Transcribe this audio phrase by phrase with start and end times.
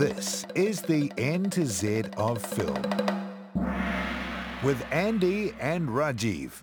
[0.00, 2.82] This is the N to Z of film
[4.62, 6.62] with Andy and Rajeev.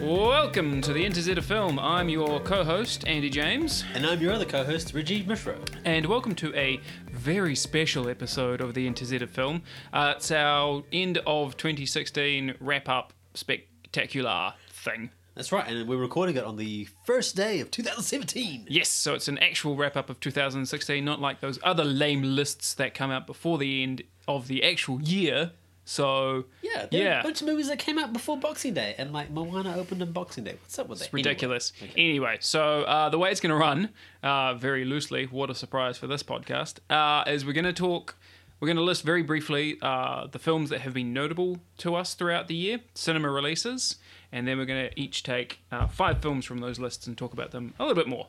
[0.00, 1.78] Welcome to the N to Z of Film.
[1.78, 5.58] I'm your co-host Andy James, And I'm your other co-host, Rajeev Mishra.
[5.84, 6.80] and welcome to a
[7.12, 9.60] very special episode of the N to Z of Film.
[9.92, 15.10] Uh, it's our end of 2016 wrap-up spectacular thing.
[15.36, 18.68] That's right, and we're recording it on the first day of 2017.
[18.70, 22.94] Yes, so it's an actual wrap-up of 2016, not like those other lame lists that
[22.94, 25.52] come out before the end of the actual year.
[25.84, 27.20] So Yeah, there are yeah.
[27.20, 30.10] a bunch of movies that came out before Boxing Day, and like Moana opened on
[30.12, 30.56] Boxing Day.
[30.62, 31.04] What's up with that?
[31.04, 31.70] It's ridiculous.
[31.82, 32.08] Anyway, okay.
[32.08, 33.90] Anyway, so uh, the way it's going to run,
[34.22, 38.16] uh, very loosely, what a surprise for this podcast, uh, is we're going to talk,
[38.58, 42.14] we're going to list very briefly uh, the films that have been notable to us
[42.14, 43.96] throughout the year, cinema releases,
[44.36, 47.32] and then we're going to each take uh, five films from those lists and talk
[47.32, 48.26] about them a little bit more.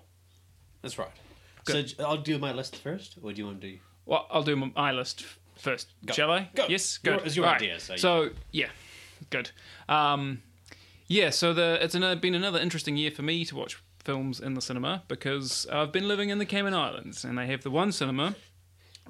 [0.81, 1.11] That's right.
[1.67, 3.77] So I'll do my list first, or do you want to do?
[4.05, 5.25] Well, I'll do my list
[5.57, 5.89] first.
[6.13, 6.49] Shall I?
[6.55, 6.65] Go.
[6.69, 7.25] Yes, Your- good.
[7.27, 7.55] it's your Right.
[7.61, 8.69] idea, so So yeah,
[9.29, 9.51] good.
[9.89, 10.41] Um,
[11.07, 14.53] yeah, so the it's an, been another interesting year for me to watch films in
[14.53, 17.91] the cinema because I've been living in the Cayman Islands and they have the one
[17.91, 18.35] cinema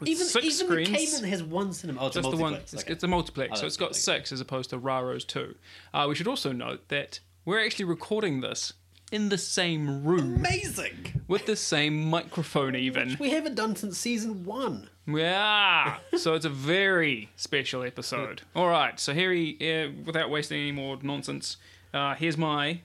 [0.06, 0.90] Even six even screens.
[0.90, 2.02] the Cayman has one cinema.
[2.02, 2.54] Oh, it's just a the one.
[2.56, 2.92] It's, okay.
[2.94, 3.96] it's a multiplex, Oh, so it's got good.
[3.96, 5.56] six as opposed to Raro's two.
[5.94, 8.74] Uh, we should also note that we're actually recording this
[9.12, 11.22] in the same room Amazing.
[11.28, 13.16] with the same microphone, even.
[13.20, 14.90] We haven't done since season one.
[15.08, 15.98] Yeah.
[16.18, 18.42] so it's a very special episode.
[18.56, 19.00] All right.
[19.00, 21.56] So here he, uh, without wasting any more nonsense,
[21.94, 22.82] uh, here's my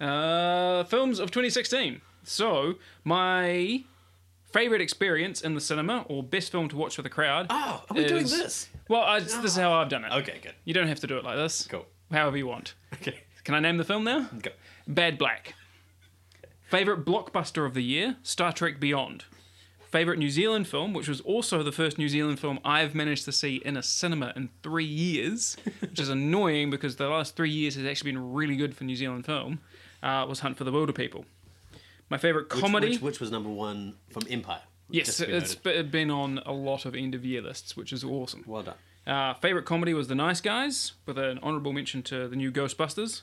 [0.00, 2.00] uh, films of 2016.
[2.24, 3.84] So my
[4.52, 7.46] favorite experience in the cinema or best film to watch with a crowd.
[7.50, 8.68] Oh, are we doing this?
[8.88, 10.12] Well, I, this is how I've done it.
[10.12, 10.54] Okay, good.
[10.64, 11.66] You don't have to do it like this.
[11.68, 11.86] Cool.
[12.10, 12.74] However you want.
[12.94, 13.20] Okay.
[13.44, 14.28] Can I name the film now?
[14.42, 14.50] Go.
[14.86, 15.54] Bad Black.
[16.62, 18.16] Favorite blockbuster of the year?
[18.22, 19.24] Star Trek Beyond.
[19.90, 23.32] Favorite New Zealand film, which was also the first New Zealand film I've managed to
[23.32, 27.74] see in a cinema in three years, which is annoying because the last three years
[27.74, 29.58] has actually been really good for New Zealand film,
[30.02, 31.24] uh, was Hunt for the Wilder People.
[32.10, 32.90] My favorite comedy.
[32.90, 34.62] Which, which was number one from Empire.
[34.90, 35.90] yes, just to be it's noted.
[35.90, 38.44] been on a lot of end of year lists, which is awesome.
[38.46, 38.74] Well done.
[39.06, 43.22] Uh, favorite comedy was The Nice Guys, with an honourable mention to the new Ghostbusters.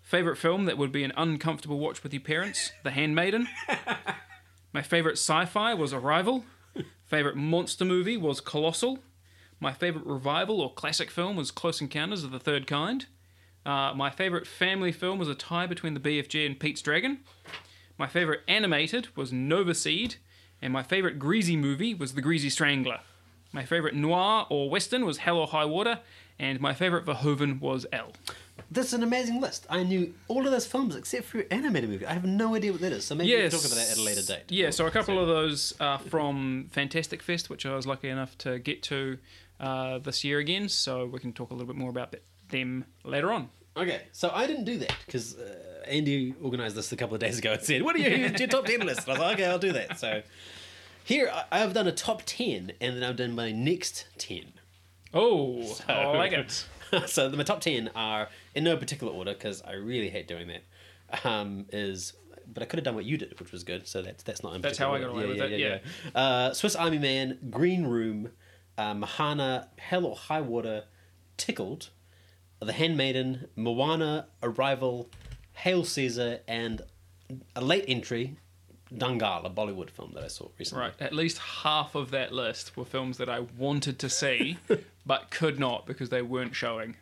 [0.00, 3.46] Favorite film that would be an uncomfortable watch with your parents, The Handmaiden.
[4.72, 6.44] My favorite sci-fi was Arrival.
[7.04, 9.00] Favorite monster movie was Colossal.
[9.60, 13.06] My favorite revival or classic film was Close Encounters of the Third Kind.
[13.66, 17.18] Uh, my favorite family film was a tie between the BFG and Pete's Dragon.
[17.98, 20.16] My favorite animated was Nova Seed,
[20.62, 23.00] and my favorite greasy movie was The Greasy Strangler.
[23.52, 26.00] My favorite noir or western was Hell or High Water,
[26.38, 28.12] and my favorite Verhoeven was Elle.
[28.70, 29.66] This is an amazing list.
[29.70, 32.06] I knew all of those films except for your animated movie.
[32.06, 33.52] I have no idea what that is, so maybe Yes.
[33.52, 34.42] we'll talk about that at a later date.
[34.50, 38.36] Yeah, so a couple of those are from Fantastic Fest, which I was lucky enough
[38.38, 39.18] to get to
[39.58, 42.14] uh, this year again, so we can talk a little bit more about
[42.50, 43.48] them later on.
[43.76, 47.38] Okay, so I didn't do that because uh, Andy organised this a couple of days
[47.38, 49.46] ago and said, "What are your, your top ten list?" And I was like, "Okay,
[49.46, 50.22] I'll do that." So
[51.04, 54.52] here I- I've done a top ten, and then I've done my next ten.
[55.14, 56.66] Oh, I like it.
[57.06, 61.24] so my top ten are in no particular order because I really hate doing that.
[61.24, 62.14] Um, is
[62.52, 63.86] but I could have done what you did, which was good.
[63.86, 65.78] So that's that's not That's how I got away with it, Yeah.
[66.20, 68.30] Uh, Swiss Army Man, Green Room,
[68.76, 70.84] uh, Mahana, Hell or High Water,
[71.36, 71.90] Tickled,
[72.60, 75.08] The Handmaiden, Moana, Arrival,
[75.52, 76.82] Hail Caesar, and
[77.54, 78.36] a late entry,
[78.92, 80.84] Dangal, a Bollywood film that I saw recently.
[80.84, 84.58] Right, at least half of that list were films that I wanted to see,
[85.06, 86.96] but could not because they weren't showing.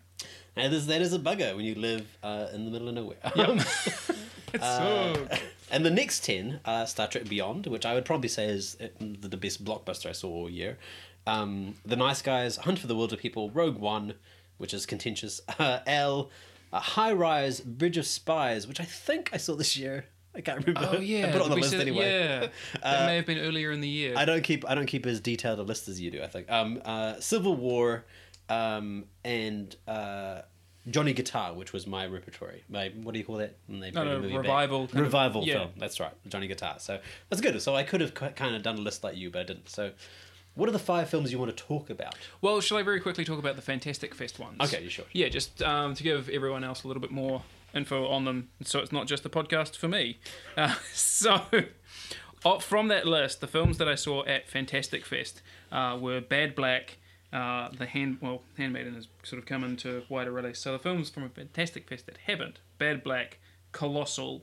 [0.56, 3.16] And this, that is a bugger when you live uh, in the middle of nowhere.
[4.54, 5.28] It's Uh, so
[5.70, 8.86] And the next 10 are Star Trek Beyond, which I would probably say is uh,
[9.00, 10.78] the, the best blockbuster I saw all year.
[11.26, 14.14] Um, the Nice Guys, Hunt for the Wilder People, Rogue One,
[14.58, 16.30] which is contentious, uh, Elle,
[16.72, 20.06] uh, High Rise, Bridge of Spies, which I think I saw this year.
[20.34, 20.96] I can't remember.
[20.96, 22.10] Oh yeah, I put it on the we list said- anyway.
[22.10, 22.48] Yeah,
[22.82, 24.14] that may have been earlier in the year.
[24.16, 26.22] I don't keep I don't keep as detailed a list as you do.
[26.22, 28.04] I think um, uh, Civil War,
[28.50, 30.42] um, and uh,
[30.91, 32.64] Johnny Guitar, which was my repertory.
[32.68, 33.56] My what do you call that?
[33.66, 34.36] When they No, no, back?
[34.38, 35.54] revival of- revival yeah.
[35.54, 35.70] film.
[35.78, 36.76] That's right, Johnny Guitar.
[36.80, 37.00] So
[37.30, 37.60] that's good.
[37.62, 39.70] So I could have kind of done a list like you, but I didn't.
[39.70, 39.92] So,
[40.56, 42.16] what are the five films you want to talk about?
[42.41, 44.56] Well, shall I very quickly talk about the Fantastic Fest ones?
[44.60, 45.04] Okay, you sure.
[45.12, 47.42] Yeah, just um, to give everyone else a little bit more
[47.74, 50.18] info on them, so it's not just a podcast for me.
[50.56, 51.42] Uh, so,
[52.44, 56.54] oh, from that list, the films that I saw at Fantastic Fest uh, were Bad
[56.54, 56.97] Black,
[57.32, 60.59] uh, the hand well, Handmaiden has sort of come into wider release.
[60.59, 63.38] So the films from a Fantastic Fest that haven't: Bad Black,
[63.72, 64.42] Colossal,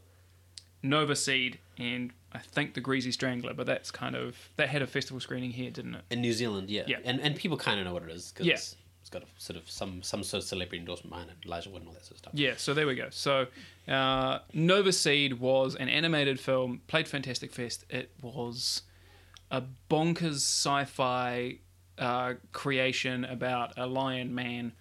[0.83, 3.53] Nova Seed, and I think The Greasy Strangler.
[3.53, 6.01] But that's kind of that had a festival screening here, didn't it?
[6.11, 6.83] In New Zealand, yeah.
[6.87, 6.97] Yeah.
[7.03, 8.53] And and people kind of know what it is because Yeah.
[8.55, 11.69] it's, it's got a sort of some some sort of celebrity endorsement behind it, Elijah
[11.69, 12.33] Wood and all that sort of stuff.
[12.35, 13.07] Yeah, so there we go.
[13.09, 13.47] So,
[13.87, 17.85] uh, Nova Seed was an animated film, played Fantastic Fest.
[17.89, 18.81] It was
[19.51, 21.59] a bonkers sci fi
[21.97, 24.73] uh, creation about a lion man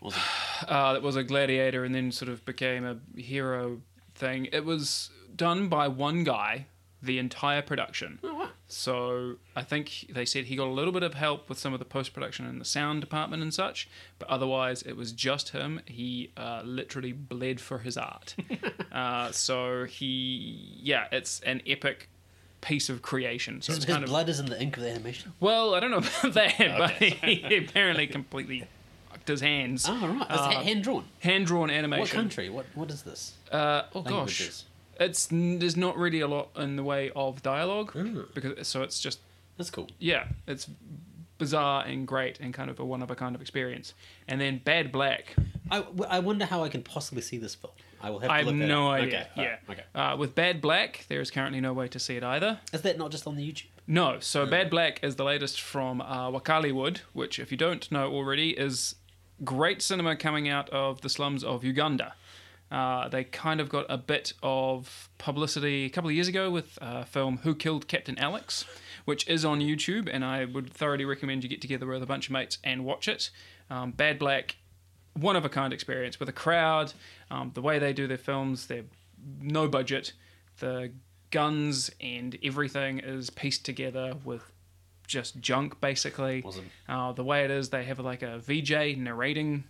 [0.00, 0.20] Was it?
[0.68, 3.82] uh, that was a gladiator and then sort of became a hero
[4.14, 4.46] thing.
[4.52, 6.66] It was done by one guy,
[7.02, 8.18] the entire production.
[8.22, 8.48] Oh, wow.
[8.68, 11.78] So I think they said he got a little bit of help with some of
[11.78, 13.88] the post production and the sound department and such,
[14.18, 15.80] but otherwise it was just him.
[15.86, 18.34] He uh, literally bled for his art.
[18.92, 22.08] uh, so he, yeah, it's an epic
[22.62, 23.60] piece of creation.
[23.60, 25.32] So His, it's his kind of blood is in the ink of the animation.
[25.40, 28.64] well, I don't know about that, but he apparently completely
[29.28, 29.86] his hands.
[29.88, 30.26] Oh, right.
[30.28, 31.04] It's Uh, hand drawn.
[31.20, 32.00] Hand drawn animation.
[32.02, 32.48] What country?
[32.50, 33.34] What What is this?
[33.50, 34.64] Uh, oh gosh, Languages.
[35.00, 38.32] it's there's not really a lot in the way of dialogue Mm.
[38.34, 39.18] because so it's just
[39.56, 39.88] That's cool.
[39.98, 40.68] yeah, it's
[41.38, 43.94] bizarre and great and kind of a one of a kind of experience.
[44.28, 45.34] And then Bad Black,
[45.70, 47.72] I, I wonder how I can possibly see this film.
[48.00, 49.28] I will have to I have no idea.
[49.32, 49.84] Okay, yeah, okay.
[49.94, 52.58] Uh, with Bad Black, there is currently no way to see it either.
[52.72, 53.66] Is that not just on the YouTube?
[53.86, 58.12] No, so Bad Black is the latest from uh, Wakaliwood, which, if you don't know
[58.12, 58.94] already, is
[59.44, 62.14] great cinema coming out of the slums of Uganda.
[62.70, 66.78] Uh, they kind of got a bit of publicity a couple of years ago with
[66.80, 68.64] a film Who Killed Captain Alex,
[69.04, 72.28] which is on YouTube, and I would thoroughly recommend you get together with a bunch
[72.28, 73.30] of mates and watch it.
[73.68, 74.56] Um, Bad Black,
[75.14, 76.94] one of a kind experience with a crowd.
[77.30, 78.84] Um, the way they do their films, they're
[79.40, 80.14] no budget.
[80.58, 80.92] The
[81.30, 84.51] guns and everything is pieced together with
[85.12, 86.42] just junk, basically.
[86.42, 86.70] Awesome.
[86.88, 89.64] Uh, the way it is, they have like a VJ narrating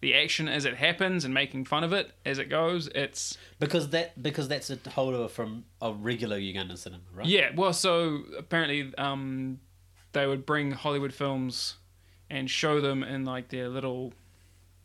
[0.00, 2.88] the action as it happens and making fun of it as it goes.
[2.94, 7.26] It's Because that because that's a holdover from a regular Ugandan cinema, right?
[7.26, 7.50] yeah.
[7.54, 9.60] Well, so apparently, um,
[10.12, 11.76] they would bring Hollywood films
[12.30, 14.12] and show them in like their little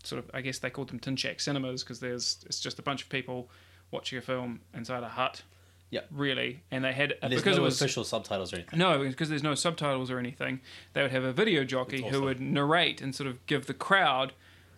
[0.03, 0.31] sort of.
[0.33, 3.09] I guess they called them tin shack cinemas because there's it's just a bunch of
[3.09, 3.50] people
[3.91, 5.44] watching a film inside a hut.
[5.91, 6.07] Yep.
[6.12, 8.77] Really, and they had And there's because no it was official subtitles or anything.
[8.77, 10.62] No, because there's no subtitles or anything.
[10.94, 13.74] They would have a video jockey That's who would narrate and sort of give the
[13.74, 14.33] crowd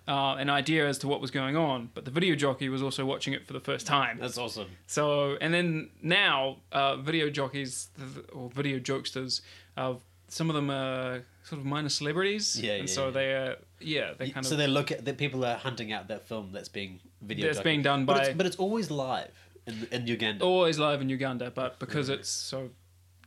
[0.08, 1.90] uh, an idea as to what was going on.
[1.94, 4.20] But the video jockey was also watching it for the first time.
[4.20, 4.68] That's awesome.
[4.88, 7.90] So, and then now, uh, video jockeys
[8.34, 9.42] or video jokesters,
[9.76, 9.96] uh,
[10.30, 12.60] some of them are sort of minor celebrities.
[12.60, 13.12] Yeah, And yeah, so yeah.
[13.12, 14.52] they are, yeah, they kind so of.
[14.52, 17.48] So they look at that people are hunting out that film that's being video.
[17.48, 19.32] That's being done but by- it's, but it's always live
[19.68, 20.44] in, in Uganda.
[20.46, 22.70] always live in Uganda, but because it's so.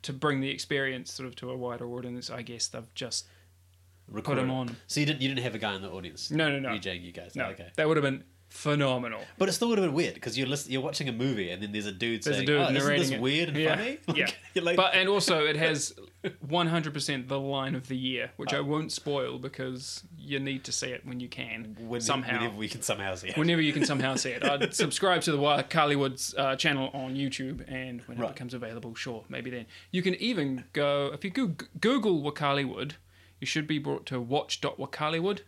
[0.03, 3.27] To bring the experience sort of to a wider audience, I guess they've just
[4.07, 4.43] Recorded.
[4.43, 4.77] 'em on.
[4.87, 6.31] So you didn't you didn't have a guy in the audience.
[6.31, 6.69] No, no, no.
[6.77, 7.35] VJing you guys.
[7.35, 7.69] no, Okay.
[7.77, 8.23] that would have been
[8.55, 9.21] phenomenal.
[9.37, 11.61] But it still would have been weird because you're listen, you're watching a movie and
[11.63, 13.21] then there's a dude There's saying, a dude "Oh, isn't this it.
[13.21, 13.77] weird and yeah.
[13.77, 14.63] funny?" yeah.
[14.63, 15.93] Like, but and also it has
[16.47, 18.59] 100% the line of the year, which Oh.
[18.59, 22.39] I won't spoil because you need to see it when you can when, somehow.
[22.39, 23.37] whenever we can somehow see it.
[23.37, 27.65] Whenever you can somehow see it, I'd subscribe to the Wakaliwood's uh, channel on YouTube,
[27.69, 29.67] and when it becomes available, sure, maybe then.
[29.91, 32.93] You can even go if you go, Google Wakaliwood,
[33.41, 35.41] you should be brought to watch.wakaliwood,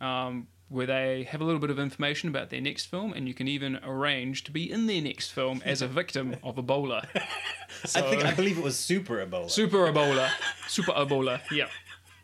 [0.00, 3.32] um, where they have a little bit of information about their next film, and you
[3.34, 7.06] can even arrange to be in their next film as a victim of Ebola.
[7.14, 9.48] I think I believe it was Super Ebola.
[9.48, 10.28] Super Ebola,
[10.66, 11.68] Super Ebola, yeah.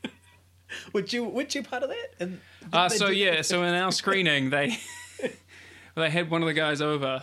[0.93, 2.15] would you would you part of that?
[2.19, 2.41] And
[2.73, 4.77] Uh, so yeah, so in our screening, they
[5.95, 7.23] they had one of the guys over,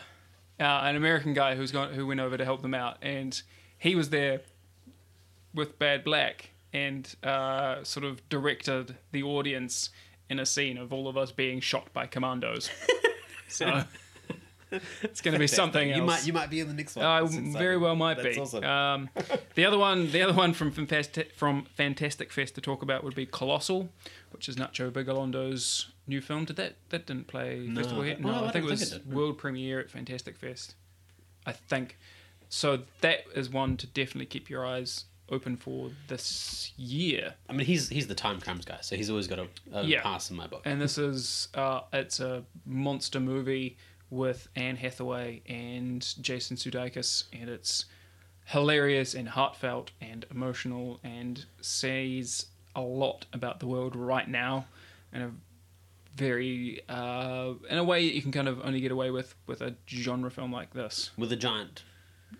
[0.60, 3.42] uh, an American guy who's gone who went over to help them out, and
[3.78, 4.42] he was there
[5.54, 9.90] with Bad Black and uh, sort of directed the audience
[10.30, 12.70] in a scene of all of us being shot by commandos.
[13.48, 13.84] so
[15.02, 15.98] it's going to be something else.
[15.98, 17.06] You might you might be in the next one.
[17.06, 17.54] I That's exciting.
[17.54, 18.42] very well might That's be.
[18.42, 18.64] awesome.
[18.66, 19.10] Um,
[19.56, 23.16] the other one, the other one from Fantastic, from Fantastic Fest to talk about would
[23.16, 23.90] be Colossal,
[24.32, 26.44] which is Nacho Vigalondo's new film.
[26.46, 27.82] Did that that didn't play No.
[27.82, 28.18] festival yet?
[28.20, 30.76] Oh, No, I I, don't think it think was it world premiere at Fantastic Fest.
[31.46, 31.98] I think.
[32.50, 37.34] So that is one to definitely keep your eyes open for this year.
[37.50, 40.02] I mean, he's he's the Timecrimes guy, so he's always got a, a Yeah.
[40.02, 40.62] pass in my book.
[40.66, 43.78] And this is uh, it's a monster movie
[44.10, 47.86] with Anne Hathaway and Jason Sudeikis, and it's
[48.46, 54.66] hilarious and heartfelt and emotional, and says a lot about the world right now,
[55.12, 55.32] in a
[56.16, 59.76] very uh, in a way you can kind of only get away with with a
[59.88, 61.12] genre film like this.
[61.18, 61.84] With a giant,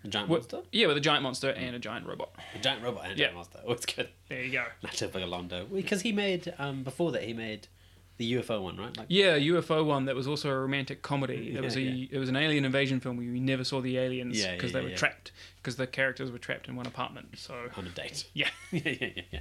[0.04, 2.30] a giant With- monster, yeah, with a giant monster and a giant robot.
[2.54, 3.24] a giant robot, and a Yeah.
[3.26, 3.60] giant monster.
[3.66, 4.08] Oh, it's good.
[4.28, 4.64] There you go.
[4.84, 7.68] Nacho Vigalondo, because he made um before that he made
[8.18, 8.96] the UFO one, right?
[8.96, 11.54] Like, Yeah, UFO one that was also a romantic comedy.
[11.54, 13.96] It was a Yeah, it was an alien invasion film where you never saw the
[13.96, 14.96] aliens because yeah, they were yeah.
[14.96, 17.38] trapped because the characters were trapped in one apartment.
[17.38, 18.24] So on a date.
[18.34, 18.48] yeah.
[18.72, 19.40] yeah, yeah, yeah, yeah.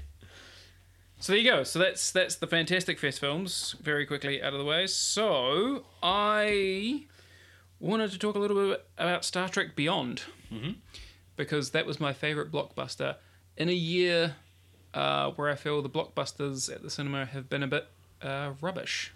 [1.19, 1.63] So there you go.
[1.63, 3.75] So that's that's the Fantastic Fest films.
[3.81, 4.85] Very quickly out of the way.
[4.85, 7.05] So I
[7.79, 10.71] wanted to talk a little bit about Star Trek Beyond Mm-hmm.
[11.35, 13.15] because that was my favorite blockbuster
[13.57, 14.35] in a year
[14.93, 17.87] uh, where I feel the blockbusters at the cinema have been a bit
[18.21, 19.11] uh, rubbish.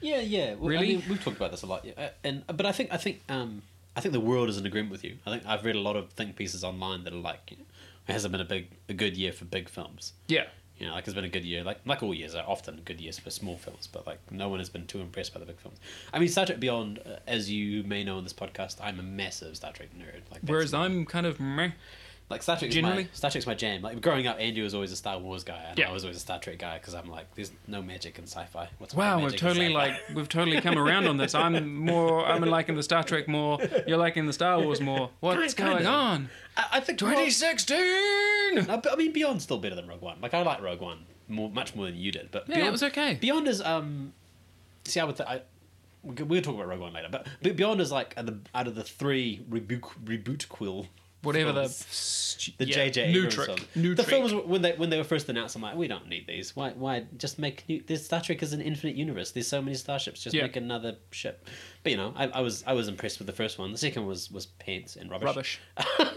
[0.00, 0.54] Yeah, yeah.
[0.54, 0.94] Well, Really?
[0.94, 1.92] I mean, we've talked about this a lot, yeah.
[1.96, 3.62] Uh, and but I think I think um
[3.96, 5.16] I think the world is in agreement with you.
[5.26, 7.64] I think I've read a lot of think pieces online that are like, you know,
[8.08, 10.12] it hasn't been a big a good year for big films.
[10.28, 10.46] Yeah.
[10.78, 11.62] You know, like it's been a good year.
[11.62, 14.58] Like like all years are often good years for small films, but like no one
[14.58, 15.78] has been too impressed by the big films.
[16.12, 19.02] I mean, Star Trek Beyond, uh, as you may know in this podcast, I'm a
[19.02, 20.22] massive Star Trek nerd.
[20.32, 21.70] Like Whereas I'm kind of meh.
[22.34, 23.04] Like Star Trek, Generally?
[23.04, 23.80] my, Star Trek's my jam.
[23.82, 25.88] Like growing up, Andy was always a Star Wars guy, and Yeah.
[25.88, 28.68] I was always a Star Trek guy because I'm like, there's no magic in sci-fi.
[28.78, 31.34] What's Wow, we've totally like we've totally come around on this.
[31.44, 33.58] I'm more I'm liking the Star Trek more.
[33.86, 35.10] You're liking the Star Wars more.
[35.20, 35.90] What's Kind- going kinda.
[35.90, 36.28] on?
[36.56, 38.66] I, I think 2016.
[38.66, 40.18] No, but I mean, Beyond's still better than Rogue One.
[40.20, 42.30] Like I like Rogue One more, much more than you did.
[42.30, 43.14] But Yeah, Beyond, it was okay.
[43.20, 44.12] Beyond is um,
[44.84, 45.42] see, I would th- I
[46.02, 47.08] we'll talk about Rogue One later.
[47.10, 47.26] But,
[47.56, 50.86] Beyond is like out of the, out of the three reboot reboot quill.
[51.24, 53.46] Whatever the films, stu- the yeah, JJ new Abrams Trek.
[53.46, 53.62] films.
[53.74, 54.14] New the Trek.
[54.16, 56.54] films when they when they were first announced, I'm like, we don't need these.
[56.54, 57.82] Why why just make new?
[57.86, 59.30] This Star Trek is an infinite universe.
[59.32, 60.22] There's so many starships.
[60.22, 60.42] Just Yeah.
[60.42, 61.46] make another ship.
[61.82, 63.72] But you know, I, I was I was impressed with the first one.
[63.72, 65.26] The second was was pants and rubbish.
[65.26, 65.60] Rubbish.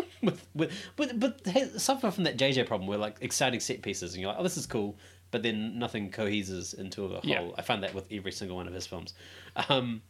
[0.22, 4.14] with, with, but but hey, suffer from that JJ problem where like exciting set pieces
[4.14, 4.98] and you're like, oh, this is cool,
[5.32, 7.22] but then nothing coheses into a whole.
[7.24, 7.50] Yeah.
[7.58, 9.14] I find that with every single one of his films.
[9.70, 10.02] Um,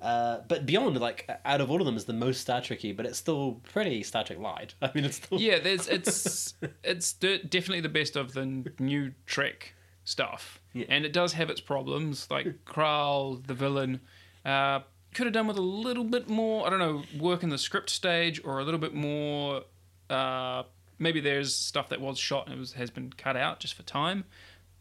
[0.00, 3.06] uh, but Beyond, like out of all of them, is the most Star Trekky, but
[3.06, 4.74] it's still pretty Star Trek light.
[4.82, 6.54] I mean, it's still Yeah, there's it's
[6.84, 8.46] it's definitely the best of the
[8.78, 10.86] new Trek stuff, Yeah.
[10.88, 12.26] and it does have its problems.
[12.30, 14.00] Like Krall, the villain,
[14.44, 14.80] uh,
[15.14, 16.66] could have done with a little bit more.
[16.66, 19.62] I don't know, work in the script stage, or a little bit more.
[20.08, 20.62] Uh,
[20.98, 24.24] maybe there's stuff that was shot and was, has been cut out just for time,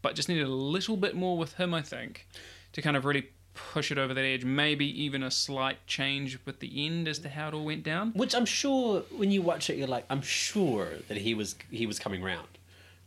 [0.02, 1.74] but just needed a little bit more with him.
[1.74, 2.28] I think
[2.74, 3.30] to kind of really
[3.74, 4.44] push it over that edge.
[4.46, 8.12] Maybe even a slight change with the end as to how it all went down.
[8.14, 11.86] Which I'm sure when you watch it, you're like, I'm sure that he was he
[11.86, 12.48] was coming round.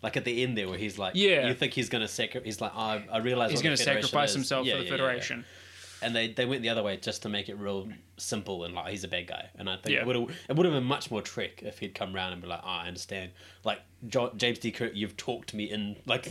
[0.03, 1.47] Like at the end there, where he's like, Yeah.
[1.47, 2.45] you think he's gonna sacrifice?
[2.45, 5.45] He's like, oh, I realize He's going to sacrifice himself for the Federation.
[6.03, 8.89] and they, they went the other way just to make it real simple and like
[8.91, 9.49] he's a bad guy.
[9.57, 10.01] And I think Yeah.
[10.01, 12.43] it would have it would have been much more trick if he'd come round and
[12.43, 13.31] be like, oh, I understand.
[13.63, 13.79] Like
[14.09, 14.73] jo- James T.
[14.73, 16.27] Kirk, you've talked to me in like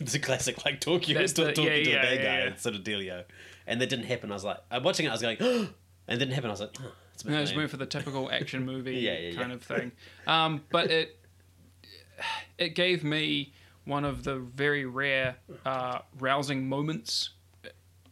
[0.00, 2.56] it's a classic like talk, the- talking yeah, to yeah, the bad yeah, guy yeah.
[2.56, 3.22] sort of dealio.
[3.66, 4.30] And that didn't happen.
[4.30, 5.10] I was like, I'm watching it.
[5.10, 5.68] I was going, and
[6.08, 6.50] it didn't happen.
[6.50, 7.56] I was like, oh, it's a bit No, lame.
[7.56, 9.54] went for the typical action movie Yeah, yeah, kind yeah.
[9.56, 9.92] of thing.
[10.26, 11.18] Um, but it
[12.58, 13.52] it gave me
[13.84, 17.30] one of the very rare uh, rousing moments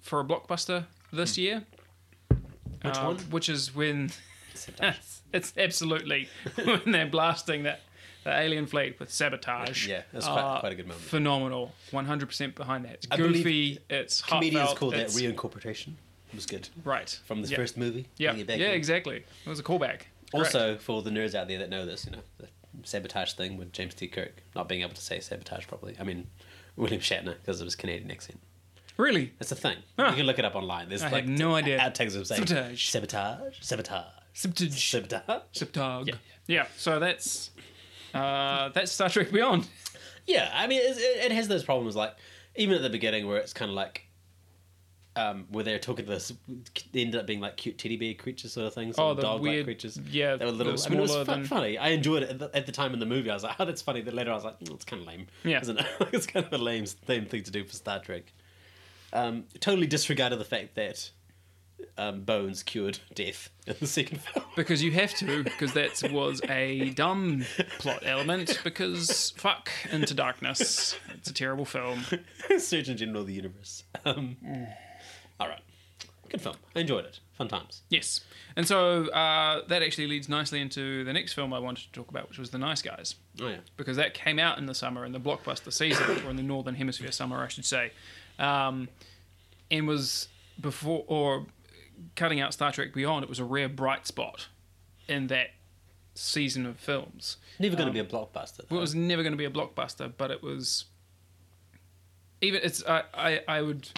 [0.01, 1.65] for a blockbuster this year.
[2.83, 3.17] Which uh, one?
[3.31, 4.11] Which is when
[5.33, 6.29] it's absolutely
[6.65, 7.81] when they're blasting that
[8.25, 9.87] the alien fleet with sabotage.
[9.89, 11.05] Yeah, that's quite- quite a good moment.
[11.05, 12.95] Phenomenal, one hundred percent behind that.
[12.95, 13.79] It's I goofy.
[13.89, 14.79] It's Comedians heartfelt.
[14.79, 15.95] called that reincorporation.
[16.29, 16.69] It was good.
[16.85, 17.57] right From the yeah.
[17.57, 18.07] first movie.
[18.17, 18.75] Yeah, bringing it back yeah, in.
[18.75, 19.17] exactly.
[19.17, 20.03] It was a callback.
[20.31, 20.55] Correct.
[20.55, 22.47] Also, for the nerds out there that know this, you know, the
[22.85, 24.07] sabotage thing with James T.
[24.07, 25.97] Kirk not being able to say sabotage properly.
[25.99, 26.29] I mean,
[26.77, 28.39] William Shatner because of his Canadian accent.
[28.97, 29.79] really, It's a thing.
[29.99, 30.11] Huh.
[30.11, 30.89] You can look it up online.
[30.89, 31.81] There's I like had no idea.
[31.81, 32.91] outtakes of saying Sabotage.
[32.91, 34.91] sabotage, sabotage, Sabotage.
[34.91, 35.43] sabotage.
[35.53, 36.07] Septog.
[36.07, 36.15] Yeah.
[36.47, 36.67] Yeah.
[36.77, 37.51] So that's
[38.15, 39.67] uh, that's Star Trek Beyond.
[40.27, 41.97] Yeah, I mean, it, it has those problems.
[41.97, 42.15] Like
[42.57, 44.07] even at the beginning, where it's kind of like.
[45.17, 46.33] Um, where they're talking to this,
[46.93, 48.95] they ended up being like cute teddy bear creatures, sort of things.
[48.97, 49.99] Oh, or the dog-like weird- creatures.
[50.09, 50.73] yeah, they were little.
[50.73, 51.77] I mean, it was smaller fu- than- funny.
[51.77, 53.29] I enjoyed it at the, at the time in the movie.
[53.29, 55.09] I was like, "Oh, that's funny." But later, I was like, "Mm, "It's kind of
[55.09, 55.61] lame." Yeah.
[55.61, 55.87] isn't it?
[56.13, 58.33] it's kind of a lame, lame thing to do for Star Trek.
[59.13, 61.11] Um, totally disregarded the fact that
[61.99, 64.45] um, Bones cured death in the second film.
[64.57, 67.45] Because you have to, because that was a dumb
[67.79, 68.61] plot element.
[68.65, 70.99] Because fuck Into Darkness.
[71.15, 72.05] It's a terrible film.
[72.59, 73.85] Surgeon General of the Universe.
[74.05, 74.37] Um,
[75.39, 75.61] all right,
[76.29, 76.57] good film.
[76.75, 77.21] I enjoyed it.
[77.37, 77.83] Fun times.
[77.89, 78.21] Yes.
[78.55, 82.11] And so uh, that actually leads nicely into the next film I wanted to talk
[82.11, 83.15] about, which was The Nice Guys.
[83.41, 83.57] Oh yeah.
[83.79, 86.75] because that came out in the summer in the blockbuster season, or in the northern
[86.75, 87.93] hemisphere summer, I should say,
[88.39, 88.89] um,
[89.71, 90.29] and was
[90.61, 91.47] before or
[92.17, 93.23] cutting out Star Trek Beyond.
[93.23, 94.49] It was a rare bright spot
[95.09, 95.51] in that
[96.15, 97.37] season of films.
[97.59, 98.69] Never going to be a blockbuster.
[98.71, 100.87] Well, it was never going to be a blockbuster, but it was.
[102.41, 103.89] Even it's I, I, I would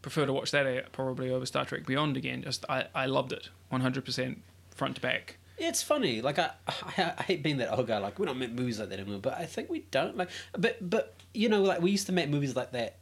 [0.00, 2.42] prefer to watch that uh, probably over Star Trek Beyond again.
[2.42, 5.38] Just I, I loved it, one hundred percent front to back.
[5.58, 6.22] It's funny.
[6.22, 7.98] Like I, I, I hate being that old guy.
[7.98, 9.20] Like we don't make movies like that anymore.
[9.20, 10.16] But I think we don't.
[10.16, 12.98] Like, but but you know, like we used to make movies like that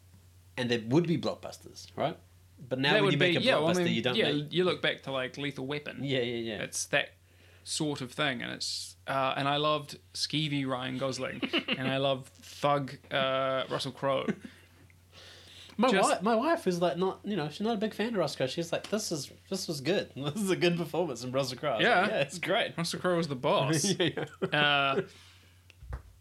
[0.57, 2.17] and there would be blockbusters, right?
[2.69, 3.55] But now that when would you be make a yeah.
[3.55, 4.33] blockbuster, I mean, you don't yeah.
[4.33, 4.53] make.
[4.53, 5.99] You look back to like Lethal Weapon.
[6.03, 6.63] Yeah, yeah, yeah.
[6.63, 7.11] It's that
[7.65, 12.29] sort of thing, and it's uh, and I loved skeevy Ryan Gosling, and I love
[12.43, 14.27] thug uh, Russell Crowe.
[15.79, 18.09] My Just- wife, my wife is like not, you know, she's not a big fan
[18.09, 18.47] of Russell Crowe.
[18.47, 20.11] She's like, this is this was good.
[20.17, 21.77] This is a good performance from Russell Crowe.
[21.77, 22.09] Was like, Yeah.
[22.09, 22.73] yeah, it's great.
[22.79, 23.85] Russell Crowe was the boss.
[23.85, 24.09] yeah,
[24.51, 24.59] yeah.
[24.59, 25.03] Uh,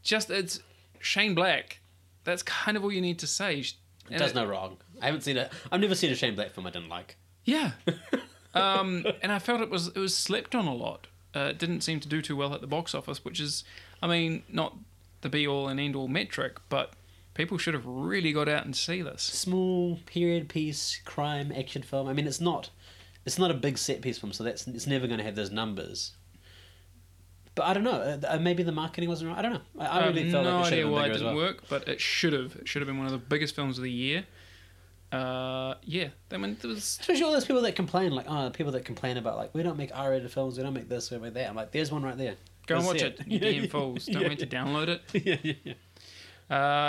[0.04, 0.60] just it's
[1.00, 1.80] Shane Black.
[2.26, 3.60] That's kind of all you need to say.
[3.60, 4.78] It does no wrong.
[5.02, 5.52] I haven't seen it.
[5.72, 7.16] I've never seen a Shane Black film I didn't like.
[7.44, 7.72] Yeah.
[8.54, 11.08] um, and I felt it was it was slept on a lot.
[11.36, 13.66] Uh, it didn't seem to do too well at the box office, which is,
[14.02, 14.78] I mean, not
[15.22, 16.94] the be all and end all metric, but
[17.34, 19.22] people should have really got out and see this.
[19.22, 22.08] Small period piece crime action film.
[22.08, 22.70] I mean, it's not,
[23.26, 25.52] it's not a big set piece film, so that's it's never going to have those
[25.52, 26.14] numbers.
[27.54, 28.20] But I don't know.
[28.28, 29.40] uh, Maybe the marketing wasn't right.
[29.40, 29.62] I don't know.
[29.80, 31.26] I, I really have felt no like it should idea have been why it didn't
[31.28, 31.36] well.
[31.36, 32.56] work, but it should have.
[32.58, 34.26] It should have been one of the biggest films of the year.
[35.16, 38.72] Uh, yeah, I mean, there was Especially all those people that complain, like, oh, people
[38.74, 41.24] that complain about, like, we don't make R-rated films, we don't make this, we don't
[41.24, 41.50] make that.
[41.50, 42.36] I'm like, there's one right there.
[42.68, 43.22] go and watch see it.
[43.28, 44.06] You damn fools!
[44.08, 45.02] Don't Yeah, mean to download it.
[45.14, 45.74] yeah, yeah, yeah.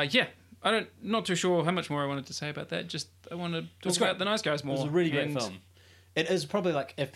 [0.00, 0.26] Uh, yeah,
[0.62, 0.88] I don't.
[1.02, 2.88] Not too sure how much more I wanted to say about that.
[2.88, 4.08] Just I want to talk It's great.
[4.08, 4.76] about the nice guys It more.
[4.76, 5.58] was a really great film.
[6.14, 7.12] It is probably like if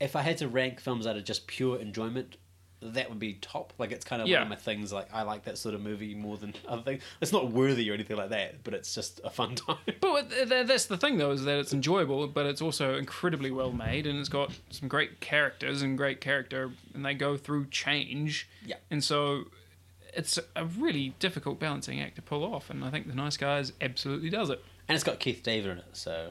[0.00, 2.36] if I had to rank films out of just pure enjoyment,
[2.80, 3.72] that would be top.
[3.78, 4.38] Like it's kind of Yeah.
[4.38, 4.92] one of my things.
[4.92, 7.02] Like I like that sort of movie more than other things.
[7.20, 9.76] It's not worthy or anything like that, but it's just a fun time.
[10.00, 13.50] But uh, th- that's the thing, though, is that it's enjoyable, but it's also incredibly
[13.50, 17.66] well made, and it's got some great characters and great character, and they go through
[17.66, 18.48] change.
[18.64, 18.76] Yeah.
[18.90, 19.44] And so
[20.14, 23.72] it's a really difficult balancing act to pull off, and I think The Nice Guys
[23.80, 24.62] absolutely does it.
[24.88, 26.30] And it's got Keith David in it, so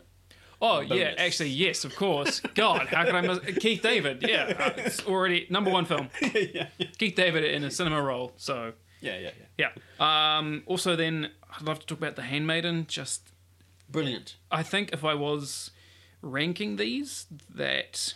[0.62, 2.40] Oh yeah, actually yes, of course.
[2.56, 4.26] God, how could I miss Keith David?
[4.28, 6.10] Yeah, uh, it's already number one film.
[6.22, 8.34] yeah, yeah, Keith David in a cinema role.
[8.38, 9.70] So yeah, yeah, yeah.
[10.00, 10.38] yeah.
[10.38, 12.88] Um, also, then I'd love to talk about The Handmaiden.
[12.88, 13.32] Just
[13.90, 14.36] Brilliant.
[14.52, 15.72] I think if I was
[16.22, 18.16] ranking these, that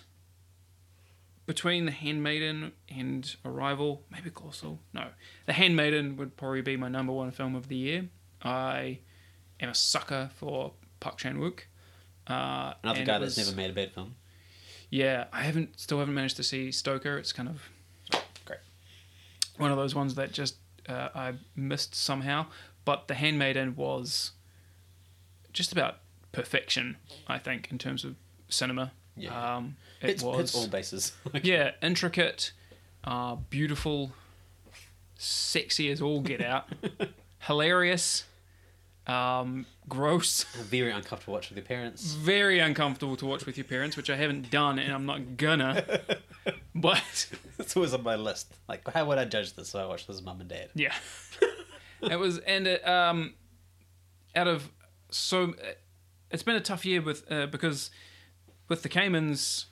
[1.45, 5.07] between The Handmaiden and Arrival, maybe Colossal, no,
[5.45, 8.09] The Handmaiden would probably be my number one film of the year.
[8.41, 8.99] I
[9.59, 11.61] am a sucker for Park Chan Wook.
[12.27, 14.15] Uh, Another guy it that's never made a bad film.
[14.89, 17.17] Yeah, I haven't, still haven't managed to see Stoker.
[17.17, 17.61] It's kind of
[18.45, 18.59] Great.
[19.57, 20.55] one of those ones that just
[20.89, 22.47] uh, I missed somehow.
[22.83, 24.31] But The Handmaiden was
[25.53, 25.99] just about
[26.31, 28.15] perfection, I think, in terms of
[28.49, 28.91] cinema.
[29.15, 29.55] Yeah.
[29.57, 31.13] Um, it Hits, was hits all bases.
[31.43, 32.51] yeah intricate,
[33.03, 34.11] uh, beautiful,
[35.17, 36.67] sexy as all get out,
[37.39, 38.23] hilarious,
[39.07, 42.13] um, gross, Very uncomfortable to watch with your parents.
[42.13, 46.01] very uncomfortable to watch with your parents, which I haven't done and I'm not gonna.
[46.75, 47.27] but
[47.59, 48.53] It's always on my list.
[48.69, 49.69] Like, how would I judge this?
[49.69, 50.69] So I watched this with mum and dad.
[50.75, 50.93] Yeah.
[52.01, 53.33] it was, and it, um,
[54.35, 54.69] out of
[55.09, 55.53] so,
[56.29, 57.91] it's been a tough year with uh, because
[58.69, 59.65] with the Caymans,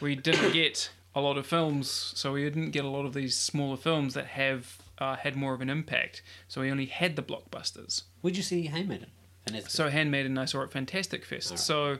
[0.00, 3.36] we didn't get a lot of films, so we didn't get a lot of these
[3.36, 6.22] smaller films that have uh, had more of an impact.
[6.48, 8.02] So we only had the blockbusters.
[8.20, 9.10] Where'd you see Handmaiden?
[9.46, 11.58] And So Handmaiden, I saw at Fantastic Fest.
[11.58, 11.98] So,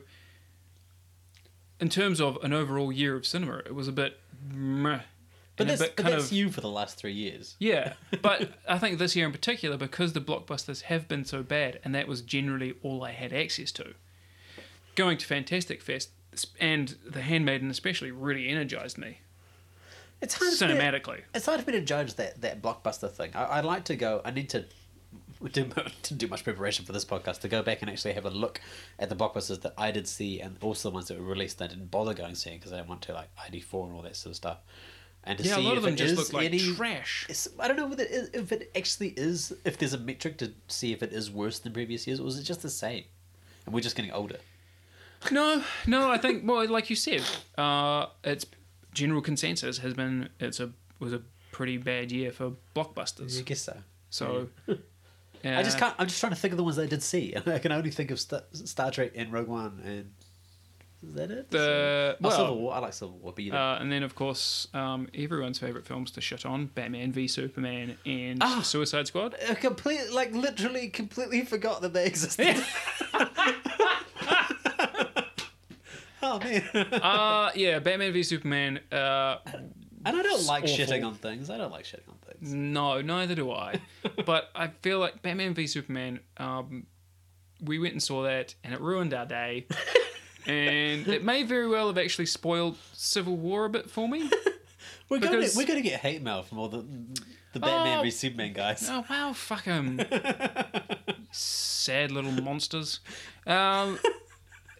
[1.80, 4.18] in terms of an overall year of cinema, it was a bit.
[4.52, 5.00] Meh,
[5.56, 7.56] but that's, but that's of- you for the last three years.
[7.58, 11.80] Yeah, but I think this year in particular, because the blockbusters have been so bad,
[11.82, 13.94] and that was generally all I had access to.
[14.94, 16.10] Going to Fantastic Fest
[16.60, 19.18] and The Handmaiden especially really energized me
[20.22, 21.20] It's hard me to- cinematically.
[21.34, 23.30] it's hard for me to judge that, that blockbuster thing.
[23.34, 24.20] I, I'd like to go.
[24.24, 24.64] I need to
[25.52, 25.70] do,
[26.02, 28.60] to do much preparation for this podcast to go back and actually have a look
[28.98, 31.64] at the blockbusters that I did see and also the ones that were released that
[31.64, 34.02] I didn't bother going seeing because I didn't want to like ID four and all
[34.02, 34.58] that sort of stuff.
[35.24, 37.26] And to Yeah, a see lot if of them it just look like any, trash.
[37.58, 39.52] I don't know whether it, is- if it actually is.
[39.64, 42.38] If there's a metric to see if it is worse than previous years, or is
[42.38, 43.04] it just the same?
[43.66, 44.36] And we're just getting older.
[45.30, 47.22] No, no, I think well, like you said,
[47.58, 48.46] uh, it's
[48.92, 51.22] general consensus has been it's a was a
[51.52, 53.38] pretty bad year for blockbusters.
[53.38, 53.76] I guess so.
[54.10, 54.48] So,
[55.44, 55.94] I just uh, can't.
[55.98, 57.34] I'm just trying to think of the ones that I did see.
[57.46, 60.10] I can only think of Star, Star Trek and Rogue One, and
[61.02, 61.50] is that it?
[61.50, 62.74] The Oh, Civil well, War.
[62.74, 66.10] I like Civil War, but you uh, and then of course um, everyone's favorite films
[66.12, 68.60] to shit on: Batman v Superman and Ah.
[68.62, 69.34] Suicide Squad.
[69.48, 72.62] I completely, like, literally, completely forgot that they existed.
[76.22, 76.62] oh man,
[77.02, 78.80] uh yeah, Batman v Superman.
[78.92, 79.36] Uh,
[80.04, 80.76] and I don't like awful.
[80.76, 81.50] shitting on things.
[81.50, 82.52] I don't like shitting on things.
[82.54, 83.80] no, neither do I.
[84.26, 86.20] but I feel like Batman v Superman.
[86.36, 86.86] Um,
[87.62, 89.66] we went and saw that, and it ruined our day.
[90.46, 94.30] and it may very well have actually spoiled Civil War a bit for me.
[95.10, 96.84] We're gonna we're gonna get hate mail from all the
[97.52, 98.02] the Batman Oh.
[98.02, 98.86] v Superman guys.
[98.88, 100.00] Oh wow, fuck 'em.
[101.32, 103.00] Sad little monsters.
[103.46, 103.98] Um,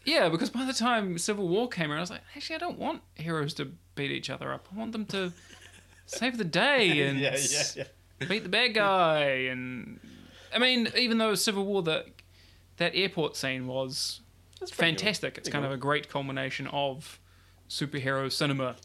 [0.05, 2.79] yeah, because by the time Civil War came around, I was like, actually, I don't
[2.79, 4.69] want heroes to beat each other up.
[4.73, 5.33] I want them to
[6.07, 7.85] save the day and yeah, yeah,
[8.21, 8.27] yeah.
[8.29, 9.23] beat the bad guy.
[9.51, 10.01] And
[10.55, 12.07] I mean, even though Civil War, that
[12.79, 14.21] that airport scene was
[14.59, 15.39] That's fantastic.
[15.39, 17.19] It's kind of a great culmination of
[17.69, 18.77] superhero cinema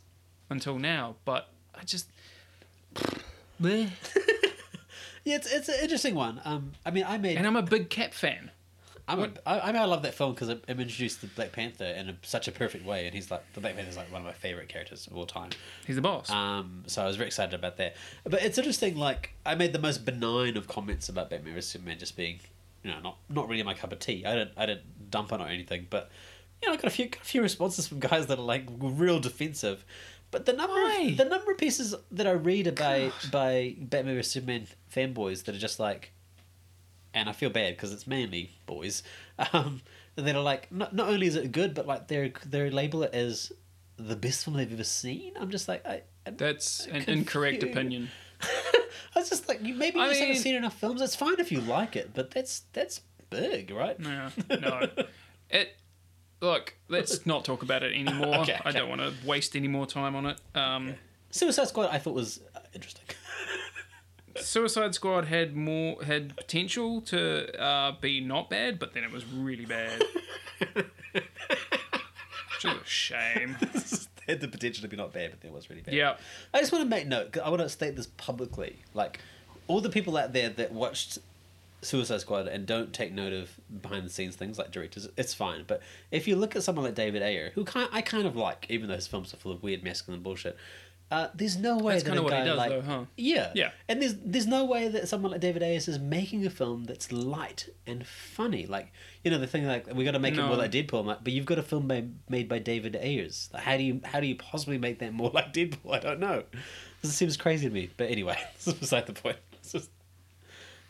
[0.50, 1.16] until now.
[1.26, 2.10] But I just.
[5.26, 6.40] Yeah, it's it's an interesting one.
[6.46, 8.52] Um, I mean, I made And I'm a big Cap fan.
[9.08, 11.52] I'm a, I, I mean, I love that film because it, it introduced the Black
[11.52, 14.12] Panther in a, such a perfect way, and he's like the Black Panther is like
[14.12, 15.52] one of my favorite characters of all time.
[15.86, 16.30] He's the boss.
[16.30, 17.96] Um, so I was very excited about that.
[18.24, 18.96] But it's interesting.
[18.96, 22.40] Like I made the most benign of comments about Batman vs Superman just being,
[22.84, 24.26] you know, not not really my cup of tea.
[24.26, 26.10] I didn't I didn't dump on it or anything, but
[26.62, 28.66] you know, I got a few got a few responses from guys that are like
[28.80, 29.86] real defensive.
[30.32, 31.10] But the number Why?
[31.12, 35.56] of, the number of pieces that I read about by Batman vs Superman fanboys that
[35.56, 36.12] are just like,
[37.16, 39.02] and I feel bad because it's mainly boys,
[39.54, 39.82] um,
[40.16, 43.14] that are like, not, not only is it good, but like they they label it
[43.14, 43.52] as
[43.98, 45.34] the best film they've ever seen.
[45.40, 47.10] I'm just like, I, I, That's an confused.
[47.10, 48.10] incorrect opinion.
[48.42, 51.02] I was just like, you maybe you I just haven't seen enough films.
[51.02, 54.00] It's fine if you like it, but that's that's big, right?
[54.00, 54.28] No,
[54.60, 54.88] no.
[55.50, 55.76] It.
[56.42, 58.36] Look, let's not talk about it anymore.
[58.42, 60.38] Okay, I don't want to waste any more time on it.
[60.54, 60.96] Um,
[61.32, 62.42] Suicide Squad, I thought was
[62.74, 63.05] interesting.
[64.38, 69.26] Suicide Squad had more had potential to uh, be not bad, but then it was
[69.26, 70.04] really bad.
[70.74, 70.86] Which
[72.64, 73.58] is a shame.
[74.28, 75.94] had the potential to be not bad, but then it was really bad.
[75.94, 76.18] Yeah.
[76.54, 77.38] I just want to make note.
[77.44, 78.78] I want to state this publicly.
[78.94, 79.20] Like,
[79.68, 81.20] all the people out there that watched
[81.82, 85.64] Suicide Squad and don't take note of behind the scenes things like directors, it's fine.
[85.68, 88.66] But if you look at someone like David Ayer, who kind I kind of like,
[88.70, 90.58] even though his films are full of weird masculine bullshit,
[91.12, 93.06] uh, there's no way That's that kinda what he does, like though, huh?
[93.16, 93.72] yeah Yeah.
[93.88, 97.12] and there's there's no way that someone like David Ayers is making a film that's
[97.12, 98.66] light and funny.
[98.66, 98.92] Like
[99.24, 101.06] you know the thing like we got to make it more like Deadpool.
[101.24, 103.50] But you've got a film made, made by David Ayers.
[103.54, 105.94] Like, how do you how do you possibly make that more like Deadpool?
[105.94, 106.44] I don't know.
[107.02, 107.90] This seems crazy to me.
[107.98, 109.38] But anyway, this is beside the point.
[109.54, 109.92] It's just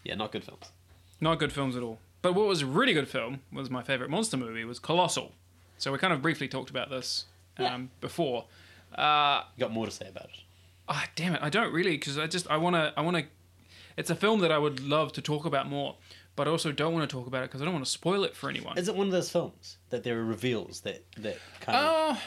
[0.04, 0.72] yeah, not good films.
[1.20, 2.00] Not good films at all.
[2.22, 5.34] But what was a really good film was my favorite monster movie was Colossal.
[5.78, 7.26] So we kind of briefly talked about this
[7.58, 7.82] um, Yeah.
[8.02, 8.46] before.
[8.98, 10.40] Uh, You got more to say about it.
[10.88, 13.24] ah, damn it, I don't really because I just I want to I want to.
[13.98, 15.96] It's a film that I would love to talk about more,
[16.36, 18.24] but I also don't want to talk about it because I don't want to spoil
[18.24, 18.78] it for anyone.
[18.78, 21.84] Is it one of those films that there are reveals that that kind of
[22.18, 22.22] Oh,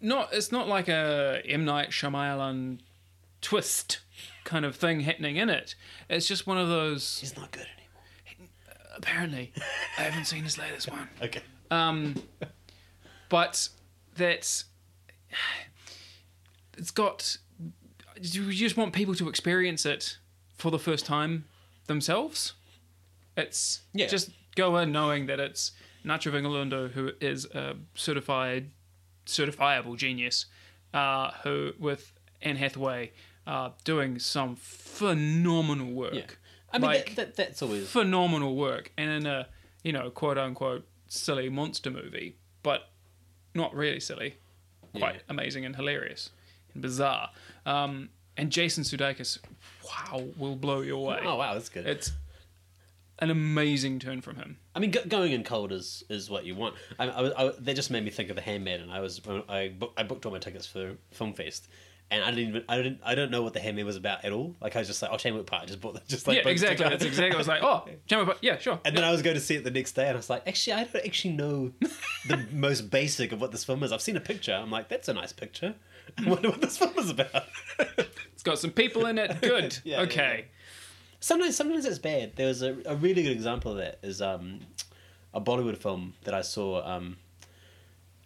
[0.00, 2.80] not it's not like a M Night Shyamalan
[3.42, 4.00] twist
[4.44, 5.74] kind of thing happening in it.
[6.08, 7.18] It's just one of those.
[7.20, 8.48] he's not good anymore?
[8.96, 9.52] Apparently,
[9.98, 11.08] I haven't seen his latest one.
[11.22, 11.42] Okay.
[11.70, 12.16] Um,
[13.28, 13.68] but
[14.16, 14.64] that's
[16.80, 17.36] it's got.
[18.20, 20.18] You just want people to experience it
[20.56, 21.44] for the first time
[21.86, 22.54] themselves.
[23.36, 24.08] It's Yeah.
[24.08, 25.72] just go in knowing that it's
[26.04, 28.70] Nacho Vigalondo, who is a certified,
[29.26, 30.46] certifiable genius,
[30.92, 32.12] uh, who with
[32.42, 33.12] Anne Hathaway,
[33.46, 36.14] uh, doing some phenomenal work.
[36.14, 36.26] Yeah.
[36.72, 39.48] I mean Like- that, that that's always phenomenal work and in a
[39.82, 42.90] you know quote unquote silly monster movie but
[43.54, 44.36] not really silly
[44.94, 45.20] quite Yeah.
[45.28, 46.30] amazing and hilarious
[46.74, 47.30] and bizarre
[47.66, 49.38] um, and jason sudeikis
[49.84, 51.86] wow will blow you away Oh wow, that's good.
[51.86, 52.12] it's
[53.18, 56.54] an amazing turn from him I mean, go- going in cold is, is what you
[56.54, 56.76] want.
[56.98, 58.88] I, I, was- I, they just made me think of the Handmaiden.
[58.88, 61.66] I was I, book, I booked all my tickets for Film Fest,
[62.08, 64.30] and I didn't even I didn't I don't know what the Handmaiden was about at
[64.32, 64.54] all.
[64.60, 67.04] Like I was just like, oh, Chamber Park, just bought just like yeah exactly that's
[67.04, 69.56] exactly i was like oh Jammer, yeah sure And then I was going to see
[69.56, 71.72] it the next day, and I was like, actually, I don't actually know
[72.28, 73.90] the most basic of what this film is.
[73.90, 74.54] I've seen a picture.
[74.54, 75.74] I'm like, that's a nice picture.
[76.18, 77.44] I wonder what this film is about.
[77.78, 80.46] it's got some people in it good Yeah, yeah, okay
[81.20, 82.32] sometimes sometimes it's bad.
[82.36, 84.60] There was a, a really good example of that is um,
[85.32, 87.18] a Bollywood film that I saw um,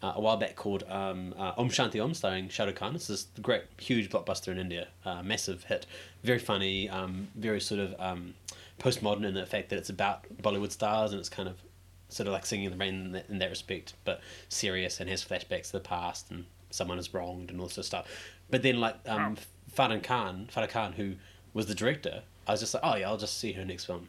[0.02, 2.92] uh, a while back called um, uh, Om Shanti Om, starring Shah Rukh Khan.
[2.94, 5.86] This is a great, huge blockbuster in India, uh, massive hit,
[6.22, 8.34] very funny, um, very sort of um,
[8.78, 11.56] postmodern in the fact that it's about Bollywood stars and it's kind of
[12.08, 15.10] sort of like Singing in the Rain in that, in that respect, but serious and
[15.10, 18.06] has flashbacks to the past and someone is wronged and all this sort of stuff.
[18.50, 19.36] But then like um,
[19.74, 21.14] Farah Khan, Farah Khan, who
[21.52, 24.08] was the director, I was just like, oh yeah, I'll just see her next film.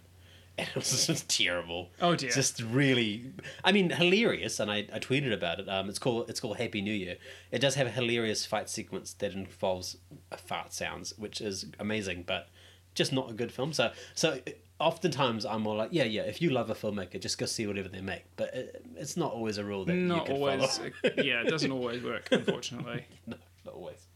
[0.58, 1.90] And it was just terrible.
[2.02, 2.32] Oh, dear.
[2.32, 4.60] Just really, I mean, hilarious.
[4.60, 5.68] And I, I tweeted about it.
[5.68, 7.18] Um, it's called it's called Happy New Year.
[7.52, 9.98] It does have a hilarious fight sequence that involves
[10.38, 12.48] fart sounds, which is amazing, but
[12.94, 13.74] just not a good film.
[13.74, 14.40] So so
[14.80, 16.24] oftentimes I'm more like, yeah, yeah.
[16.24, 18.24] If you love a filmmaker, just go see whatever they make.
[18.36, 20.90] But it, it's not always a rule that you not can always follow.
[21.18, 24.08] yeah it doesn't always work unfortunately no, not always.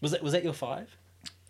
[0.00, 0.96] Was that was that your five?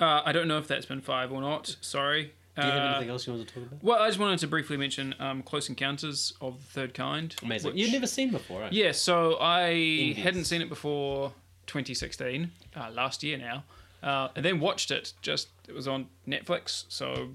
[0.00, 1.76] Uh, I don't know if that's been five or not.
[1.80, 2.32] Sorry.
[2.56, 3.82] Do you have Uh, anything else you want to talk about?
[3.84, 7.36] Well, I just wanted to briefly mention um, Close Encounters of the Third Kind.
[7.42, 7.72] Amazing.
[7.72, 8.72] which- You've never seen before, right?
[8.72, 10.18] Yeah, so I Envious.
[10.18, 11.32] hadn't seen it before
[11.68, 13.62] 2016, uh, last year now,
[14.02, 15.12] uh, and then watched it.
[15.22, 17.28] Just it was on Netflix, so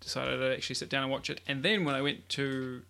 [0.00, 1.40] decided to actually sit down and watch it.
[1.46, 2.82] And then when I went to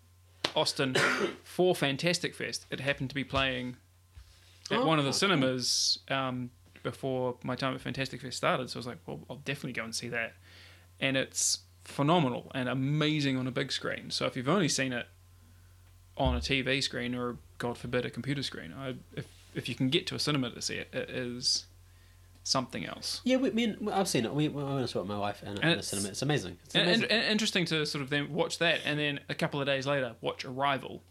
[0.54, 0.94] Austin
[1.44, 3.76] for Fantastic Fest, it happened to be playing
[4.70, 6.50] at one of the Oh, cinemas um,
[6.82, 8.70] before my time at Fantastic Fest started.
[8.70, 10.34] So I was like, well, I'll definitely go and see that.
[11.00, 14.10] And it's phenomenal and amazing on a big screen.
[14.10, 15.06] So if you've only seen it
[16.16, 19.88] on a TV screen or, God forbid, a computer screen, I, if if you can
[19.88, 21.66] get to a cinema to see it, it is
[22.48, 23.20] something else.
[23.24, 24.32] Yeah, we, me and, I've seen it.
[24.34, 25.88] We, we, I went to see it with my wife and, And in the it's-
[25.88, 26.08] cinema.
[26.08, 26.56] It's amazing.
[26.64, 27.04] It's And, amazing.
[27.04, 29.86] and, and interesting to sort of then watch that, and then a couple of days
[29.86, 31.02] later watch Arrival,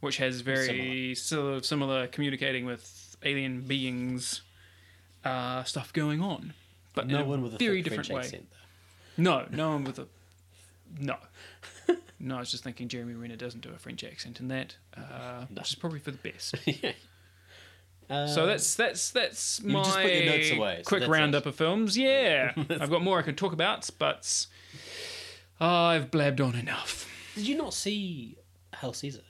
[0.00, 4.42] which has very sort of similar communicating with alien beings
[5.24, 6.54] uh, stuff going on,
[6.94, 8.24] but no in a one with a very different French way.
[8.26, 8.48] accent.
[9.16, 10.06] No, no one with a
[11.00, 11.16] no.
[12.18, 15.44] no, I was just thinking Jeremy Renner doesn't do a French accent in that, uh,
[15.52, 16.54] which is probably for the best.
[16.64, 16.92] yeah.
[18.10, 21.10] Uh, So that's that's that's You my just put your notes away, so quick that's
[21.10, 21.96] roundup of films.
[21.98, 24.46] Yeah, I've got more I can talk about, but
[25.60, 27.06] I've blabbed on enough.
[27.34, 28.36] Did you not see
[28.80, 29.22] Hail Caesar?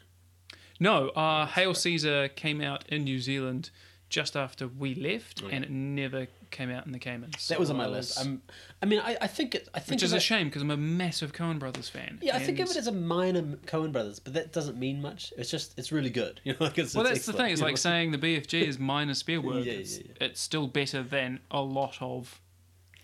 [0.80, 3.70] No, uh, Hail Caesar came out in New Zealand
[4.08, 7.48] just after we left, and it never came out in the Caymans.
[7.48, 8.20] That was on my list.
[8.20, 8.42] Um,
[8.82, 9.68] I mean, I, I think it.
[9.74, 12.18] I think which is a shame because I'm a massive Coen Brothers fan.
[12.22, 15.32] Yeah, I think of it as a minor Coen Brothers, but that doesn't mean much.
[15.36, 16.40] It's just it's really good.
[16.48, 17.52] You know, like it's, Well, it's that's the thing.
[17.52, 19.66] It's like saying the BFG is minor Spielberg.
[19.66, 20.26] Yeah, it's, yeah, yeah.
[20.28, 22.40] it's still better than a lot of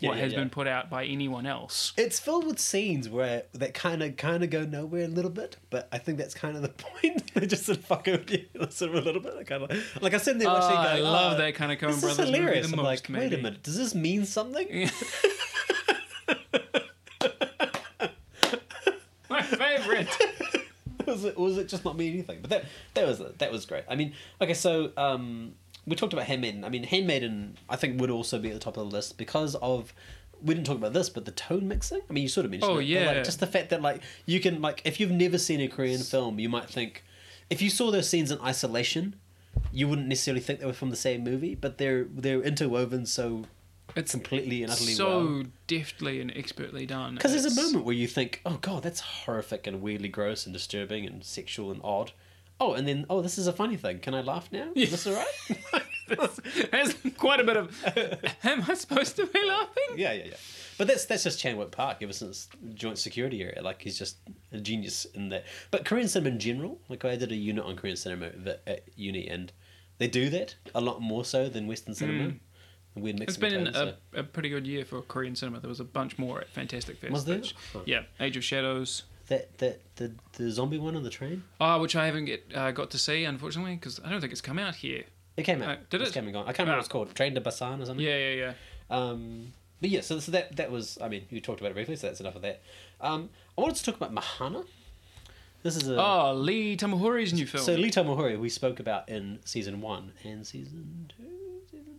[0.01, 0.41] Yeah, what yeah, has yeah.
[0.41, 1.93] been put out by anyone else.
[1.97, 5.57] It's filled with scenes where that kind of kind of go nowhere a little bit,
[5.71, 7.33] but I think that's kind of the point.
[7.35, 9.35] they just sort of fuck with you sort of a little bit.
[9.39, 10.77] I kind of like I sit there Oh, watching.
[10.77, 12.67] I love oh, that kind of Coen This Brothers is hilarious.
[12.67, 13.09] movie I'm most.
[13.11, 14.91] like, wait a minute, does this mean something?
[19.31, 20.09] My favorite.
[21.07, 22.39] was it was it just not mean anything?
[22.41, 23.85] But that that was that was great.
[23.89, 25.55] I mean, okay, so um,
[25.87, 26.65] we talked about Handmaiden.
[26.65, 29.55] I mean, Handmaiden, I think would also be at the top of the list because
[29.57, 29.93] of
[30.43, 32.01] we didn't talk about this, but the tone mixing.
[32.09, 32.85] I mean, you sort of mentioned Oh, it.
[32.87, 33.07] yeah.
[33.13, 36.01] like, just the fact that like you can like if you've never seen a Korean
[36.03, 37.05] film, you might think
[37.51, 39.17] if you saw those scenes in isolation,
[39.73, 43.45] you wouldn't necessarily think they were from the same movie, but they're they're interwoven so
[43.97, 45.43] It's completely and utterly so well.
[45.67, 47.15] deftly and expertly done.
[47.15, 50.53] Because there's a moment where you think, oh god, that's horrific and weirdly gross and
[50.53, 52.13] disturbing and sexual and odd.
[52.61, 53.99] Oh, and then, oh, this is a funny thing.
[53.99, 54.69] Can I laugh now?
[54.77, 55.83] Is this all right?
[56.71, 57.85] There's quite a bit of.
[58.45, 59.97] Am I supposed to be laughing?
[59.97, 60.35] yeah, yeah, yeah.
[60.79, 63.63] But that's that's just Chan Wook Park ever since joint security area.
[63.63, 64.19] Like he's just
[64.53, 65.45] a genius in that.
[65.71, 68.83] But Korean cinema in general, like I did a unit on Korean cinema at- at
[68.97, 69.53] uni, and
[69.99, 72.35] they do that a lot more so than Western cinema.
[72.97, 73.33] A weird mix.
[73.37, 73.43] Mm.
[73.45, 75.61] It's been a, so- a pretty good year for Korean cinema.
[75.61, 77.13] There was a bunch more at Fantastic Fest.
[77.13, 77.37] Was there?
[77.39, 77.81] which- Huh.
[77.87, 79.05] yeah, Age of Shadows.
[79.29, 81.43] That that the the zombie one on the train.
[81.61, 84.41] Ah, which I haven't get uh, got to see unfortunately because I don't think it's
[84.41, 85.05] come out here.
[85.37, 85.69] It came out.
[85.69, 86.15] Uh, did It's it?
[86.15, 86.45] Came and gone.
[86.45, 86.77] I can't remember Ah.
[86.77, 87.15] what it's called.
[87.15, 88.05] Train to Busan or something.
[88.07, 88.53] Yeah, yeah, yeah.
[88.91, 90.97] Um, but yeah, so, so that that was.
[91.03, 92.63] I mean, you talked about it briefly, so that's enough of that.
[93.01, 94.65] Um, I wanted to talk about Mahana.
[95.63, 97.65] This is a Oh, Lee Tamahori's new film.
[97.65, 101.25] so Lee Tamahori we spoke about in season one and season two.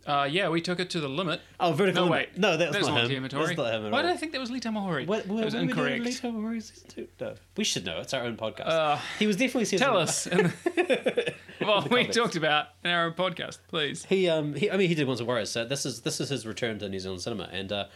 [0.06, 1.40] Uh, yeah, we took it to the limit.
[1.58, 2.04] Oh, vertical.
[2.06, 2.28] No, Limit.
[2.34, 2.38] wait.
[2.38, 3.22] no, that's, That's not, not him.
[3.24, 4.02] That's not him at Why all.
[4.04, 5.04] did I think that was Lee Tamahori?
[5.04, 6.04] What, what, that was what were we doing in incorrect.
[6.04, 7.08] Lee Tamahori season two?
[7.20, 7.98] No, we should know.
[8.00, 8.68] It's our own podcast.
[8.68, 10.02] Uh, he was definitely season Tell one.
[10.04, 10.24] us.
[10.24, 12.16] the- well, we comments.
[12.16, 14.04] talked about in our own podcast, please.
[14.04, 16.28] He um he I mean he did Once a Warrior, so this is this is
[16.28, 17.86] his return to New Zealand cinema, and uh,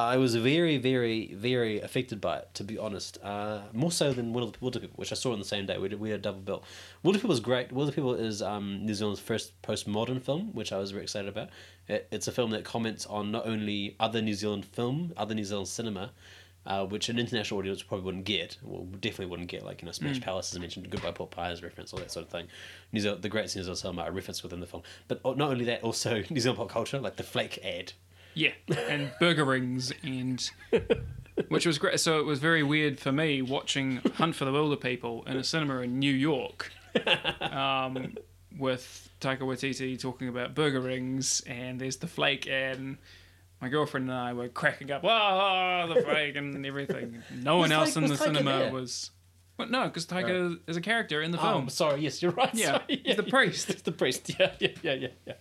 [0.00, 3.18] I was very very very affected by it to be honest.
[3.20, 5.76] Uh, more so than Wilder People, which I saw on the same day.
[5.76, 6.64] We did we had a double bill.
[7.02, 7.72] Wilder People is great.
[7.72, 11.48] Wilder People is um, New Zealand's first postmodern film, which I was very excited about.
[11.88, 15.44] It, it's a film that comments on not only other New Zealand film, other New
[15.44, 16.12] Zealand cinema.
[16.66, 19.92] Uh, which an international audience probably wouldn't get, well, definitely wouldn't get, like, you know,
[19.92, 22.46] Smash Palace, as I mentioned, Goodbye Pork Pie as reference, all that sort of thing.
[22.92, 24.82] New Zealand, the great New Zealand cinema are referenced within the film.
[25.06, 27.94] But not only that, also New Zealand pop culture, like the flake ad.
[28.38, 28.52] Yeah,
[28.88, 30.50] and burger rings and
[31.48, 31.98] which was great.
[32.00, 35.44] So it was very weird for me watching Hunt for the Wilder People in a
[35.44, 36.70] cinema in New York,
[37.40, 38.14] um,
[38.58, 42.98] with Taika Waititi talking about burger rings, and there's the flake and.
[43.60, 47.24] My girlfriend and I were cracking up, wow, the flake and everything.
[47.42, 48.72] No one Was else in the cinema there?
[48.72, 49.10] was.
[49.58, 51.68] Well, no, because Taika is a character in the Oh, film.
[51.68, 52.54] sorry, yes, you're right.
[52.54, 53.68] Yeah, sorry, he's the priest.
[53.70, 54.30] It's the priest.
[54.38, 55.32] Yeah, yeah, yeah, yeah, yeah.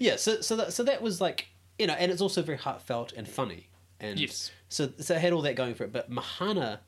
[0.00, 3.12] Yeah, so so that so that was like you know, and it's also very heartfelt
[3.12, 3.68] and funny.
[4.00, 4.50] And Yes.
[4.68, 5.92] So so it had all that going for it.
[5.92, 6.80] But Mahana,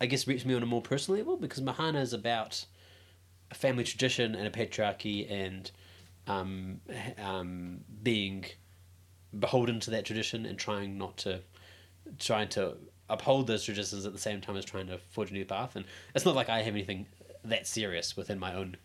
[0.00, 2.64] I guess, reached me on a more personal level because Mahana is about
[3.50, 5.70] a family tradition and a patriarchy and
[6.26, 6.80] um,
[7.22, 8.44] um, being
[9.38, 11.40] beholden to that tradition and trying not to
[12.18, 12.76] trying to
[13.08, 15.76] uphold those traditions at the same time as trying to forge a new path.
[15.76, 17.06] And it's not like I have anything
[17.44, 18.76] that serious within my own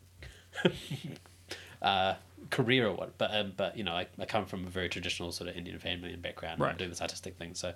[1.81, 2.15] uh,
[2.49, 5.31] career or what, but um, but you know, I, I come from a very traditional
[5.31, 6.59] sort of Indian family and background.
[6.59, 6.69] Right.
[6.69, 7.73] and do this artistic thing, so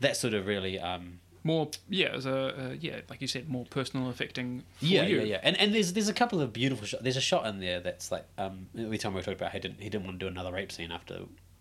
[0.00, 0.78] that sort of really.
[0.78, 4.64] Um, More, yeah, as a uh, yeah, like you said, more personal, affecting.
[4.80, 5.18] Yeah, you.
[5.18, 7.02] yeah, yeah, and and there's there's a couple of beautiful shots.
[7.02, 9.80] There's a shot in there that's like um, every time we talked about he didn't
[9.80, 11.20] he didn't want to do another rape scene after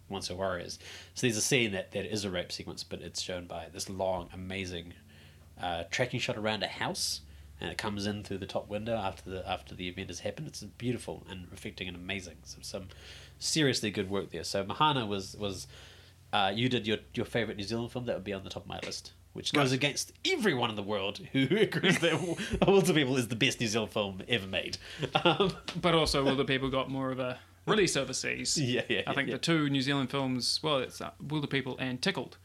[0.10, 0.80] Once Were Warriors.
[1.14, 3.90] So there's a scene that, that is a rape sequence, but it's shown by this
[3.90, 4.94] long, amazing
[5.62, 7.22] uh, tracking shot around a house,
[7.60, 10.48] and it comes in through the top window after the after the event has happened.
[10.48, 12.38] It's beautiful and affecting and amazing.
[12.44, 12.88] So some
[13.40, 14.44] seriously good work there.
[14.44, 15.68] So Mahana was was
[16.34, 18.64] uh, you did your your favorite New Zealand film that would be on the top
[18.64, 19.14] of my list.
[19.34, 19.76] Which goes Right.
[19.76, 22.14] against everyone in the world who agrees that
[22.62, 24.78] Wilderpeople is the best New Zealand film ever made.
[25.24, 28.58] Um, But also, the People got more of a release overseas.
[28.60, 29.36] Yeah, yeah, I think yeah.
[29.36, 32.38] the two New Zealand films, well, it's uh, Will the People and Tickled,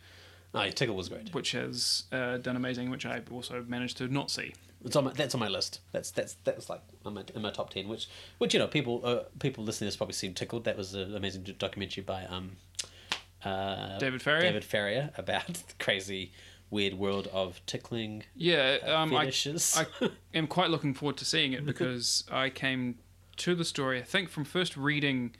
[0.53, 1.33] oh, yeah, Tickle was great.
[1.33, 4.53] which has uh, done amazing, which I also managed to not see.
[4.85, 5.81] It's on my, that's on my list.
[5.92, 7.88] That's that's that's like on my, in my top ten.
[7.88, 10.64] Which which you know people uh, people listening to this probably seem tickled.
[10.64, 12.53] That was an amazing documentary by um,
[13.45, 14.42] uh, David Farrier?
[14.42, 16.33] David Farrier about the crazy
[16.71, 18.25] weird world of tickling.
[18.35, 19.31] Yeah, um, I.
[19.77, 19.87] I
[20.35, 22.99] am quite looking forward to seeing it because I came
[23.37, 25.35] to the story, I think, from first reading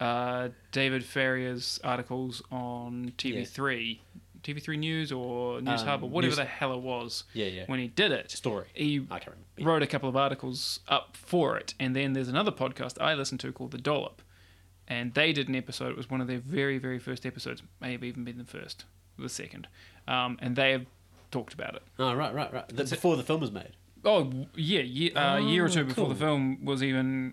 [0.00, 3.98] uh, David Farrier's articles on TV3,
[4.44, 7.24] TV3 News or News Um, Hub or whatever News- the hell it was.
[7.32, 7.64] Yeah, yeah.
[7.66, 8.66] When he did it, Story.
[8.74, 9.70] he I can't remember.
[9.72, 13.40] wrote a couple of articles up for it, and then there's another podcast I listened
[13.40, 14.22] to called The Dollop,
[14.86, 15.90] and they did an episode.
[15.90, 18.84] It was one of their very, very first episodes, may have even been the first,
[19.18, 19.66] the second,
[20.06, 20.86] um, and they have
[21.30, 21.82] talked about it.
[21.98, 22.68] Oh right, right, right.
[22.68, 23.72] The, before the film was made.
[24.04, 27.32] Oh yeah, ye uh, a year or two Oh, before the film was even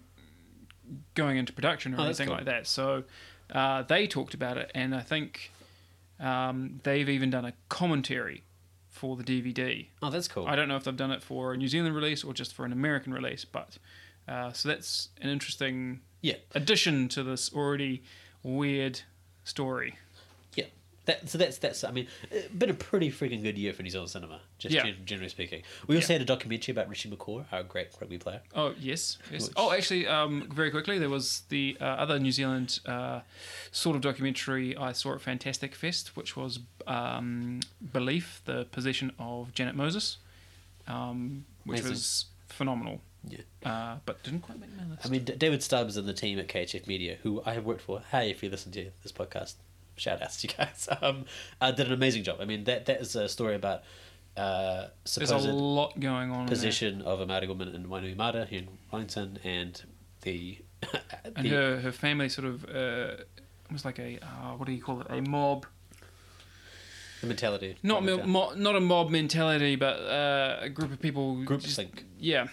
[1.16, 2.38] going into production or Oh, anything cool.
[2.38, 2.68] like that.
[2.68, 3.04] So
[3.52, 5.52] uh, they talked about it, and I think
[6.22, 8.44] um, they've even done a commentary
[8.90, 9.88] for the DVD.
[10.02, 10.46] Oh, that's cool.
[10.48, 12.66] I don't know if they've done it for a New Zealand release or just for
[12.66, 13.78] an American release, but
[14.28, 18.04] uh, so that's an interesting Yeah, addition to this already
[18.44, 19.02] weird
[19.44, 19.96] story.
[21.06, 21.84] That, so that's that's.
[21.84, 24.84] I mean, uh, been a pretty freaking good year for New Zealand cinema, just Yeah.
[24.84, 25.64] gen- generally speaking.
[25.88, 26.20] We also Yeah.
[26.20, 28.42] had a documentary about Richie McCaw, our great rugby player.
[28.54, 29.48] Oh yes, yes.
[29.48, 33.22] Which- Oh, actually, um, very quickly, there was the uh, other New Zealand uh,
[33.72, 37.62] sort of documentary I saw at Fantastic Fest, which was um,
[37.92, 40.18] "Belief: The Possession of Janet Moses,"
[40.88, 41.92] um, which Amazing.
[41.92, 43.40] was phenomenal, Yeah.
[43.66, 45.06] uh, but didn't quite make my list.
[45.06, 47.82] I mean, D- David Stubbs and the team at KHF Media, who I have worked
[47.82, 48.02] for.
[48.12, 49.56] Hey, if you listen to this podcast,
[50.02, 50.90] shout outs to you guys.
[51.02, 51.26] Um,
[51.62, 52.38] uh, did an amazing job.
[52.42, 53.84] I mean, that that is a story about
[54.36, 56.48] uh, There's a lot going on.
[56.48, 59.82] position of a Maori woman in Wainuiomata here in Wellington and
[60.22, 60.58] the,
[61.36, 63.24] and her her family sort of uh,
[63.72, 65.08] was like a uh, what do you call it?
[65.10, 65.66] A mob,
[67.22, 67.76] the mentality.
[67.84, 71.44] not mo- mo- not a mob mentality, but uh, a group of people.
[71.44, 72.06] Group just- think.
[72.20, 72.48] Yeah,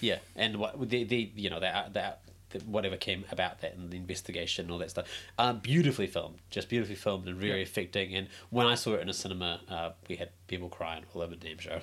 [0.00, 3.90] Yeah, and what the the you know that that the, whatever came about that and
[3.90, 5.06] the investigation and all that stuff.
[5.38, 7.62] Um, beautifully filmed, just beautifully filmed and very Yeah.
[7.62, 8.14] affecting.
[8.14, 11.34] And when I saw it in a cinema, uh, we had people crying all over
[11.34, 11.80] the damn show.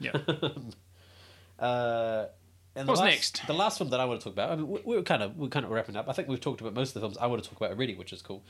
[0.00, 0.12] yeah.
[1.58, 2.26] Uh,
[2.74, 3.46] and the What's last, next?
[3.46, 4.50] The last film that I want to talk about.
[4.50, 6.08] I mean, we, we're kind of we're kind of wrapping up.
[6.08, 7.94] I think we've talked about most of the films I want to talk about already,
[7.94, 8.42] which is cool.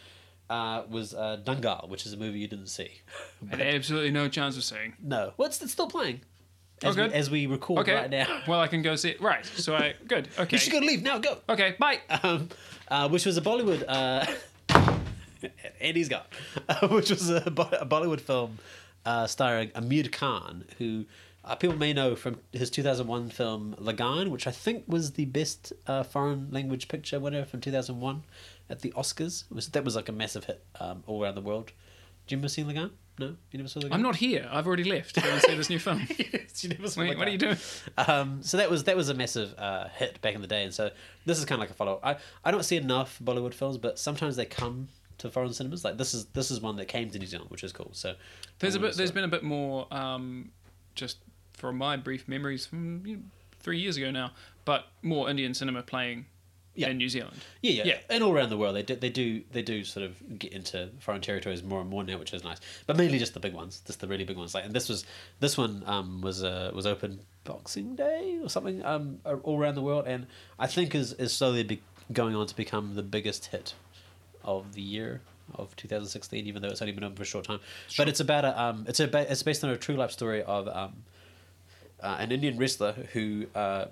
[0.49, 3.01] Uh, was uh, Dangal, which is a movie you didn't see.
[3.51, 4.95] Had absolutely no chance of seeing.
[5.03, 6.21] No, well, it's, it's still playing.
[6.83, 7.13] As, Oh, we, good.
[7.13, 7.95] as we record Okay.
[7.95, 8.43] right now.
[8.49, 9.21] Well, I can go see it.
[9.21, 9.45] Right.
[9.47, 10.29] So I good.
[10.39, 10.57] Okay.
[10.57, 11.19] You should go leave now.
[11.19, 11.39] Go.
[11.49, 11.77] Okay.
[11.79, 12.01] Bye.
[12.23, 12.49] um,
[12.89, 13.85] uh, which was a Bollywood.
[13.89, 14.27] Uh,
[15.81, 16.23] Andy's gone.
[16.69, 18.59] Uh, which was a, Bo- a Bollywood film
[19.05, 21.05] uh, starring Aamir Khan, who
[21.45, 25.73] uh, people may know from his 2001 film Lagaan, which I think was the best
[25.87, 28.23] uh, foreign language picture winner from 2001
[28.71, 29.45] at the Oscars.
[29.51, 31.73] Was that was like a massive hit um, all around the world.
[32.27, 32.91] Do you ever seen Lagaan?
[33.19, 33.93] No, you never saw Lagaan.
[33.93, 34.49] I'm not here.
[34.51, 36.07] I've already left go and see this new film.
[36.19, 37.57] yes, you never saw Wait, what are you doing?
[37.97, 40.75] Um, so that was that was a massive uh, hit back in the day, and
[40.75, 40.91] so
[41.25, 42.01] this is kind of like a follow.
[42.03, 45.85] I I don't see enough Bollywood films, but sometimes they come to foreign cinemas.
[45.85, 47.91] Like this is this is one that came to New Zealand, which is cool.
[47.93, 48.15] So
[48.59, 48.97] There's a bit.
[48.97, 49.87] There's been a bit more.
[49.93, 50.51] Um,
[50.95, 51.19] just
[51.53, 53.23] from my brief memories from you know,
[53.61, 54.33] three years ago now,
[54.65, 56.27] but more Indian cinema playing
[56.75, 56.89] Yeah.
[56.89, 57.37] in New Zealand.
[57.63, 57.99] yeah, yeah, yeah.
[58.11, 60.91] and all around the world they do, they do they do sort of get into
[60.99, 62.59] foreign territories more and more now, which is nice.
[62.87, 64.55] But mainly just the big ones, just the really big ones.
[64.55, 65.05] Like and this was
[65.41, 69.83] this one um, was uh, was open Boxing Day or something um, all around the
[69.83, 70.27] world, and
[70.59, 73.75] I think is is slowly be going on to become the biggest hit
[74.43, 75.23] of the year
[75.55, 77.61] of 2016, even though it's only been open for a short time.
[77.97, 80.69] But it's about a um, it's a it's based on a true life story of
[80.69, 81.05] um,
[82.01, 83.87] uh, an Indian wrestler who uh,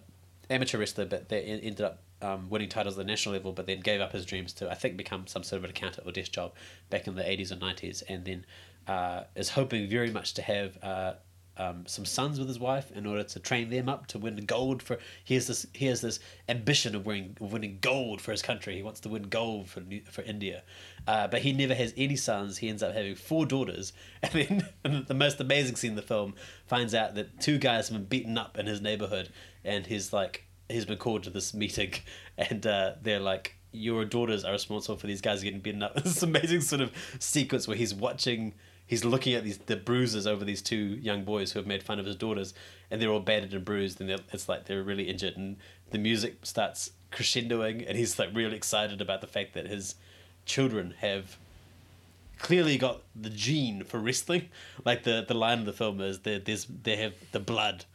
[0.51, 3.81] amateur wrestler, but they ended up um, winning titles at the national level, but then
[3.81, 6.33] gave up his dreams to I think become some sort of an accountant or desk
[6.33, 6.53] job
[6.91, 8.47] back in the eighties and nineties, and then
[8.87, 10.79] uh, is hoping very much to have.
[10.83, 11.15] Uh,
[11.59, 14.83] um, some sons with his wife in order to train them up to win gold
[14.83, 16.19] for he has this he has this
[16.49, 18.75] ambition of winning of winning gold for his country.
[18.75, 20.63] He wants to win gold for for India.
[21.07, 22.59] Uh, but he never has any sons.
[22.59, 23.93] He ends up having four daughters.
[24.23, 26.35] And then the most amazing scene in the film
[26.67, 29.29] finds out that two guys have been beaten up in his neighborhood.
[29.63, 31.93] And he's like he's been called to this meeting
[32.39, 36.23] and uh, they're like your daughters are responsible for these guys getting beaten up this
[36.23, 38.53] amazing sort of sequence where he's watching
[38.93, 41.99] he's looking at these the bruises over these two young boys who have made fun
[41.99, 42.53] of his daughters,
[42.91, 45.57] and they're all battered and bruised, and it's like they're really injured, and
[45.91, 49.95] the music starts crescendoing, and he's like really excited about the fact that his
[50.45, 51.39] children have
[52.39, 54.51] clearly got the gene for wrestling.
[54.85, 57.87] Like the the line of the film is that there's they have the blood,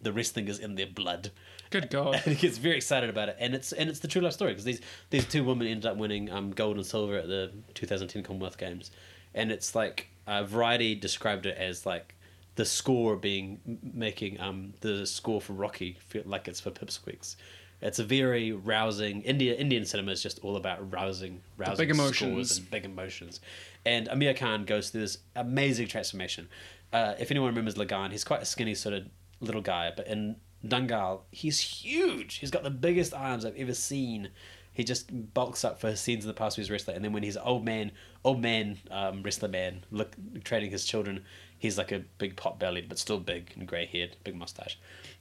[0.00, 1.32] the wrestling is in their blood.
[1.70, 2.14] Good God.
[2.24, 4.52] And he gets very excited about it, and it's and it's the true life story
[4.52, 8.22] because these these two women ended up winning um, gold and silver at the 2010
[8.22, 8.90] Commonwealth Games,
[9.34, 12.14] and it's like uh, Variety described it as like
[12.56, 17.36] the score being making um the score for Rocky feel like it's for pipsqueaks.
[17.82, 22.22] It's a very rousing India Indian cinema is just all about rousing rousing big scores
[22.22, 22.58] emotions.
[22.58, 23.40] and big emotions,
[23.84, 26.48] and Aamir Khan goes through this amazing transformation.
[26.92, 29.04] Uh, if anyone remembers Lagaan, he's quite a skinny sort of
[29.40, 30.36] little guy, but in
[30.68, 32.36] Dangal, he's huge.
[32.36, 34.30] He's got the biggest arms I've ever seen.
[34.72, 37.12] He just bulks up for his scenes in the past with his wrestler, and then
[37.12, 37.92] when he's old man,
[38.24, 40.14] old man um, wrestler man, look
[40.44, 41.24] training his children,
[41.58, 44.78] he's like a big pot bellied but still big and grey haired, big mustache.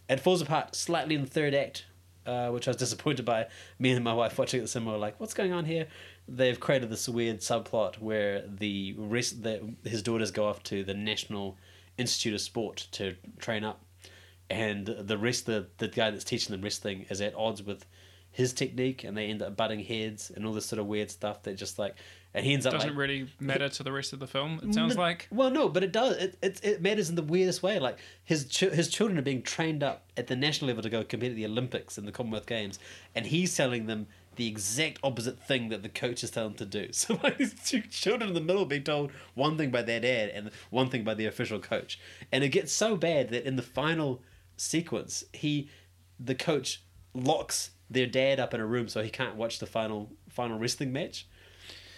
[0.10, 1.86] It falls apart slightly in the third act,
[2.26, 3.48] uh, which I was disappointed by.
[3.80, 5.88] Me and my wife watching it the cinema were like, "What's going on here?"
[6.28, 10.94] They've created this weird subplot where the rest, the, his daughters go off to the
[10.94, 11.56] National
[11.98, 13.85] Institute of Sport to train up,
[14.50, 17.86] and the rest, the the guy that's teaching them wrestling is at odds with
[18.32, 21.44] his technique, and they end up butting heads and all this sort of weird stuff
[21.44, 21.96] that just like,
[22.34, 24.60] and he ends up Doesn't like, really matter to the rest of the film.
[24.62, 25.30] It mm, sounds no- like.
[25.32, 26.18] Well, no, but it does.
[26.18, 27.80] It, it, it matters in the weirdest way.
[27.80, 31.04] Like his ch- his children are being trained up at the national level to go
[31.04, 32.78] compete at the Olympics and the Commonwealth Games,
[33.16, 36.82] and he's telling them the exact opposite thing that the coach is telling them to
[36.82, 36.90] do.
[36.94, 40.30] So like these two children in the middle being told one thing by their dad
[40.30, 41.98] and one thing by the official coach,
[42.34, 44.22] and it gets so bad that in the final
[44.58, 45.70] sequence, he,
[46.20, 46.84] the coach,
[47.14, 50.92] locks their dad up in a room so he can't watch the final final wrestling
[50.92, 51.28] match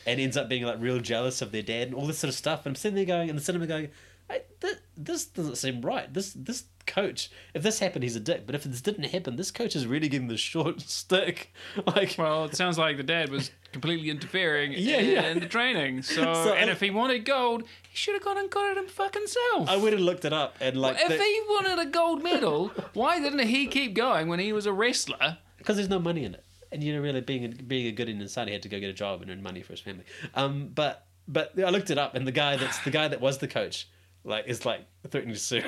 [0.06, 2.36] and ends up being like real jealous of their dad and all this sort of
[2.36, 2.66] stuff.
[2.66, 3.90] And I'm sitting there going in the cinema going,
[4.30, 6.14] I, th- this doesn't seem right.
[6.14, 8.46] This this coach, if this happened, he's a dick.
[8.46, 11.54] But if this didn't happen, this coach is really getting the short stick.
[11.86, 15.30] Like, Well, it sounds like the dad was completely interfering Yeah, in, yeah.
[15.30, 16.02] in the training.
[16.02, 18.78] So, So and I- if he wanted gold, he should have gone and got it
[18.78, 19.70] him fucking self.
[19.70, 23.20] I went and looked it up, and like, if he wanted a gold medal, why
[23.20, 25.38] didn't he keep going when he was a wrestler?
[25.58, 28.08] because there's no money in it, and you know, really being a, being a good
[28.08, 30.06] Indian son, he had to go get a job and earn money for his family.
[30.34, 33.40] Um, but but I looked it up, and the guy that's the guy that was
[33.40, 33.90] the coach,
[34.24, 35.62] like, is like threatening to sue.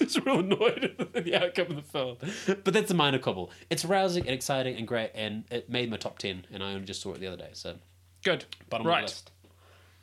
[0.10, 2.16] Just real annoyed at the outcome of the film.
[2.64, 3.50] But that's a minor quibble.
[3.68, 6.86] It's rousing and exciting and great, and it made my top ten, and I only
[6.86, 7.74] just saw it the other day, so
[8.24, 8.46] Good.
[8.70, 9.00] bottom of right.
[9.00, 9.30] the list.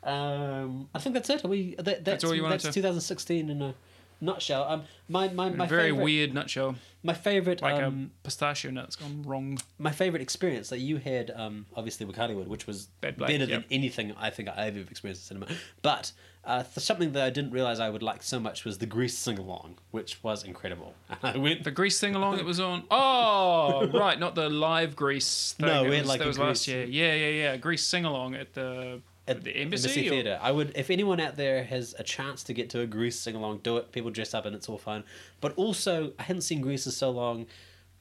[0.04, 1.44] Um, I think that's it.
[1.44, 3.74] Are we that, that's, all you wanted that's to- 2016 in a
[4.20, 4.64] nutshell.
[4.68, 6.76] Um, my my my Very favorite, weird nutshell.
[7.02, 9.58] My favorite Like um, a pistachio nut's gone wrong.
[9.78, 13.64] my favorite experience that you had, um, obviously with Hollywood, which was Bad better than
[13.70, 15.58] anything I think I've ever experienced in cinema.
[15.80, 16.12] But
[16.44, 19.16] uh, th- something that I didn't realize I would like so much was the Grease
[19.16, 20.94] sing along, which was incredible.
[21.22, 21.62] I went.
[21.62, 22.84] The Grease sing along it was on.
[22.90, 25.66] Oh, right, not the live Grease thing.
[25.66, 26.84] No, we had was, like that was last year.
[26.84, 27.56] Yeah, yeah, yeah.
[27.58, 30.06] Grease sing along at the at the embassy.
[30.06, 30.38] or- theater.
[30.42, 33.34] I would, if anyone out there has a chance to get to a Grease sing
[33.34, 33.92] along, do it.
[33.92, 35.04] People dress up and it's all fun.
[35.40, 37.46] But also, I hadn't seen Grease in so long.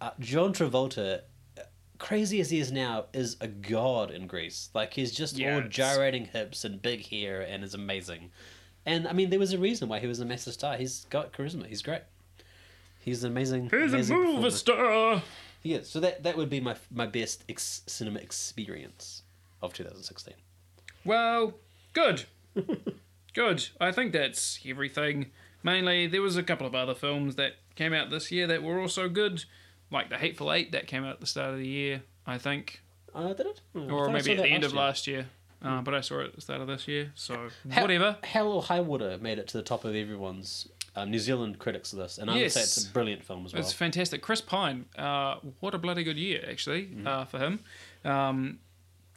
[0.01, 1.21] Uh, John Travolta,
[1.57, 1.61] uh,
[1.97, 4.69] crazy as he is now, is a god in Grease.
[4.73, 8.31] Like he's just Yeah, all it's- gyrating hips and big hair and is amazing.
[8.85, 10.77] And I mean, there was a reason why he was a massive star.
[10.77, 11.65] He's got charisma.
[11.67, 12.03] He's great.
[12.99, 13.63] He's an amazing.
[13.69, 14.51] He's a amazing movie performer.
[14.51, 15.23] star.
[15.63, 15.89] Is.
[15.89, 19.23] So that that would be my my best ex- cinema experience
[19.61, 20.33] of 2016.
[21.07, 21.53] Well,
[21.93, 22.25] good.
[23.33, 23.67] good.
[23.79, 25.31] I think that's everything.
[25.63, 28.79] Mainly, there was a couple of other films that came out this year that were
[28.79, 29.45] also good,
[29.91, 32.81] like The Hateful Eight that came out at the start of the year, I think,
[33.13, 33.61] Uh, did it?
[33.75, 34.81] Oh, or maybe at the end of year.
[34.81, 35.27] last year.
[35.61, 38.17] Uh, but I saw it at the start of this year, so Hell- whatever.
[38.23, 41.93] Hell or High Water made it to the top of everyone's um, New Zealand critics
[41.95, 43.61] list, and I would say it's a brilliant film as well.
[43.61, 44.21] It's fantastic.
[44.21, 47.07] Chris Pine, uh, what a bloody good year, actually, Mm-hmm.
[47.07, 47.59] uh, for him.
[48.05, 48.59] Um,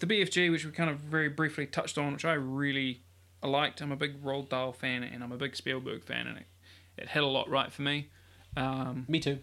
[0.00, 3.02] the BFG, which we kind of very briefly touched on, which I really
[3.42, 3.80] liked.
[3.80, 6.46] I'm a big Roald Dahl fan and I'm a big Spielberg fan, and it,
[6.96, 8.08] it hit a lot right for me.
[8.56, 9.38] Um, Me too.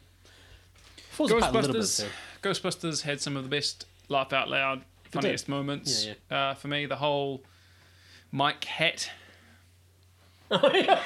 [1.11, 2.05] Falls bit Ghostbusters.
[2.43, 6.05] Ghostbusters had some of the best laugh out loud, funniest moments.
[6.05, 7.43] Yeah, Uh, for me, the whole
[8.31, 9.09] Mike Hat.
[10.51, 11.01] Oh, yeah.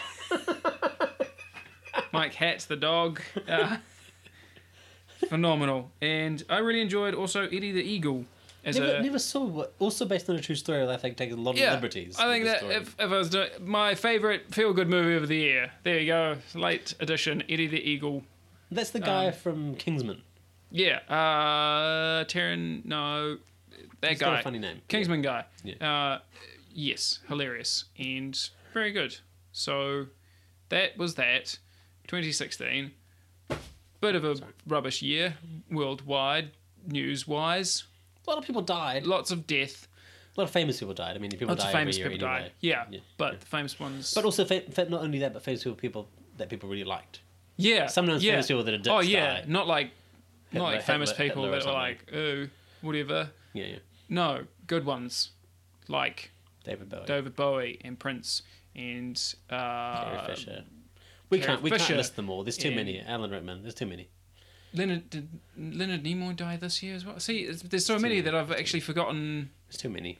[2.11, 3.21] Mike Hat, the dog.
[3.47, 3.77] Uh,
[5.29, 5.91] phenomenal.
[6.01, 8.25] And I really enjoyed also Eddie the Eagle.
[8.63, 9.73] As Never, a, never saw what.
[9.79, 12.15] Also based on a true story, I think taking a lot of yeah, liberties.
[12.19, 15.35] I think that if, if I was doing my favorite feel good movie of the
[15.35, 18.23] year, there you go, late edition, Eddie the Eagle.
[18.69, 20.21] that's the guy um, from Kingsman.
[20.69, 23.37] Yeah, uh, Taron, no,
[24.01, 24.81] that He's guy, got a funny name.
[24.87, 25.45] Kingsman guy.
[25.63, 25.75] Yeah.
[26.13, 26.19] Uh,
[26.71, 28.37] yes, hilarious and
[28.73, 29.17] very good.
[29.51, 30.07] So
[30.69, 31.57] that was that.
[32.07, 32.91] 2016,
[34.01, 34.35] bit of a
[34.67, 35.35] rubbish year
[35.69, 36.51] worldwide,
[36.85, 37.85] news wise.
[38.25, 39.05] A lot of people died.
[39.05, 39.87] Lots of death.
[40.35, 41.15] A lot of famous people died.
[41.15, 42.19] I mean, people Lots die of famous people anyway.
[42.43, 42.51] died.
[42.61, 44.13] Yeah, Yeah, but the famous ones.
[44.13, 46.07] But also, not only that, but famous people, people
[46.37, 47.19] that people really liked.
[47.57, 47.87] Yeah.
[47.87, 48.33] Sometimes yeah.
[48.33, 49.45] famous people that are dicks Oh yeah, die.
[49.47, 49.91] not like
[50.51, 52.47] Hitler- not like famous Hitler- people Hitler that are like, oh,
[52.81, 53.29] whatever.
[53.53, 53.75] Yeah, yeah.
[54.07, 55.31] No, good ones.
[55.87, 56.31] Like
[56.63, 58.43] David Bowie, David Bowie and Prince
[58.75, 60.63] and uh, Carrie Fisher.
[61.29, 61.61] We Carrie can't.
[61.61, 62.43] We Fisher can't list them all.
[62.43, 63.01] There's too many.
[63.01, 63.61] Alan Rickman.
[63.63, 64.09] There's too many.
[64.73, 67.19] Leonard did Leonard Nimoy die this year as well.
[67.19, 69.49] See, there's so many that I've actually forgotten.
[69.67, 70.19] It's too many.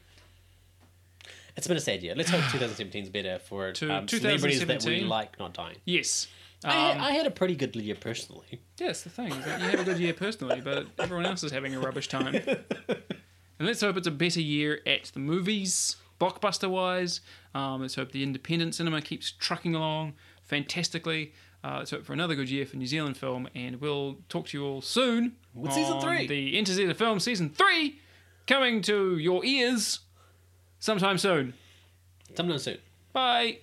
[1.56, 2.16] It's been a sad year.
[2.16, 5.08] Let's hope 2017 is better for To um, celebrities that we 2017?
[5.10, 5.78] like not dying.
[5.86, 6.28] Yes.
[6.64, 8.62] Um, I, had, I had a pretty good year personally.
[8.78, 9.32] Yeah, the thing.
[9.32, 12.08] is that you have a good year personally, but everyone else is having a rubbish
[12.08, 12.36] time.
[12.36, 12.58] and
[13.60, 17.22] let's hope it's a better year at the movies, blockbuster wise.
[17.56, 21.34] Um, let's hope the independent cinema keeps trucking along fantastically.
[21.64, 24.66] Uh, let's for another good year for New Zealand film, and we'll talk to you
[24.66, 26.28] all soon With season on three.
[26.28, 28.00] The Enter Film season three
[28.48, 30.00] coming to your ears
[30.80, 31.54] sometime soon.
[32.36, 32.78] Sometime soon.
[33.14, 33.60] Bye.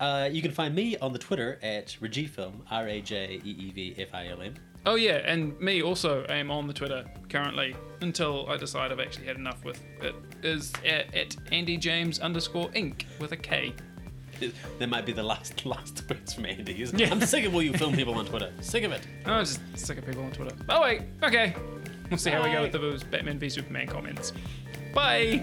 [0.00, 3.70] Uh, you can find me on the Twitter at Rajeevfilm, R A J E E
[3.70, 4.54] V F I L M.
[4.84, 9.26] Oh yeah, and me also am on the Twitter currently until I decide I've actually
[9.26, 10.14] had enough with it.
[10.42, 13.72] Is at, at Andy James underscore Ink with a K.
[14.78, 16.82] That might be the last last tweets from Andy.
[16.82, 17.10] isn't Yeah.
[17.10, 18.52] I'm sick of all you film people on Twitter.
[18.60, 19.06] Sick of it.
[19.26, 20.54] I'm just sick of people on Twitter.
[20.68, 21.54] Oh wait, okay.
[22.10, 24.32] We'll see how we go with those Batman v Superman comments.
[24.94, 25.42] Bye.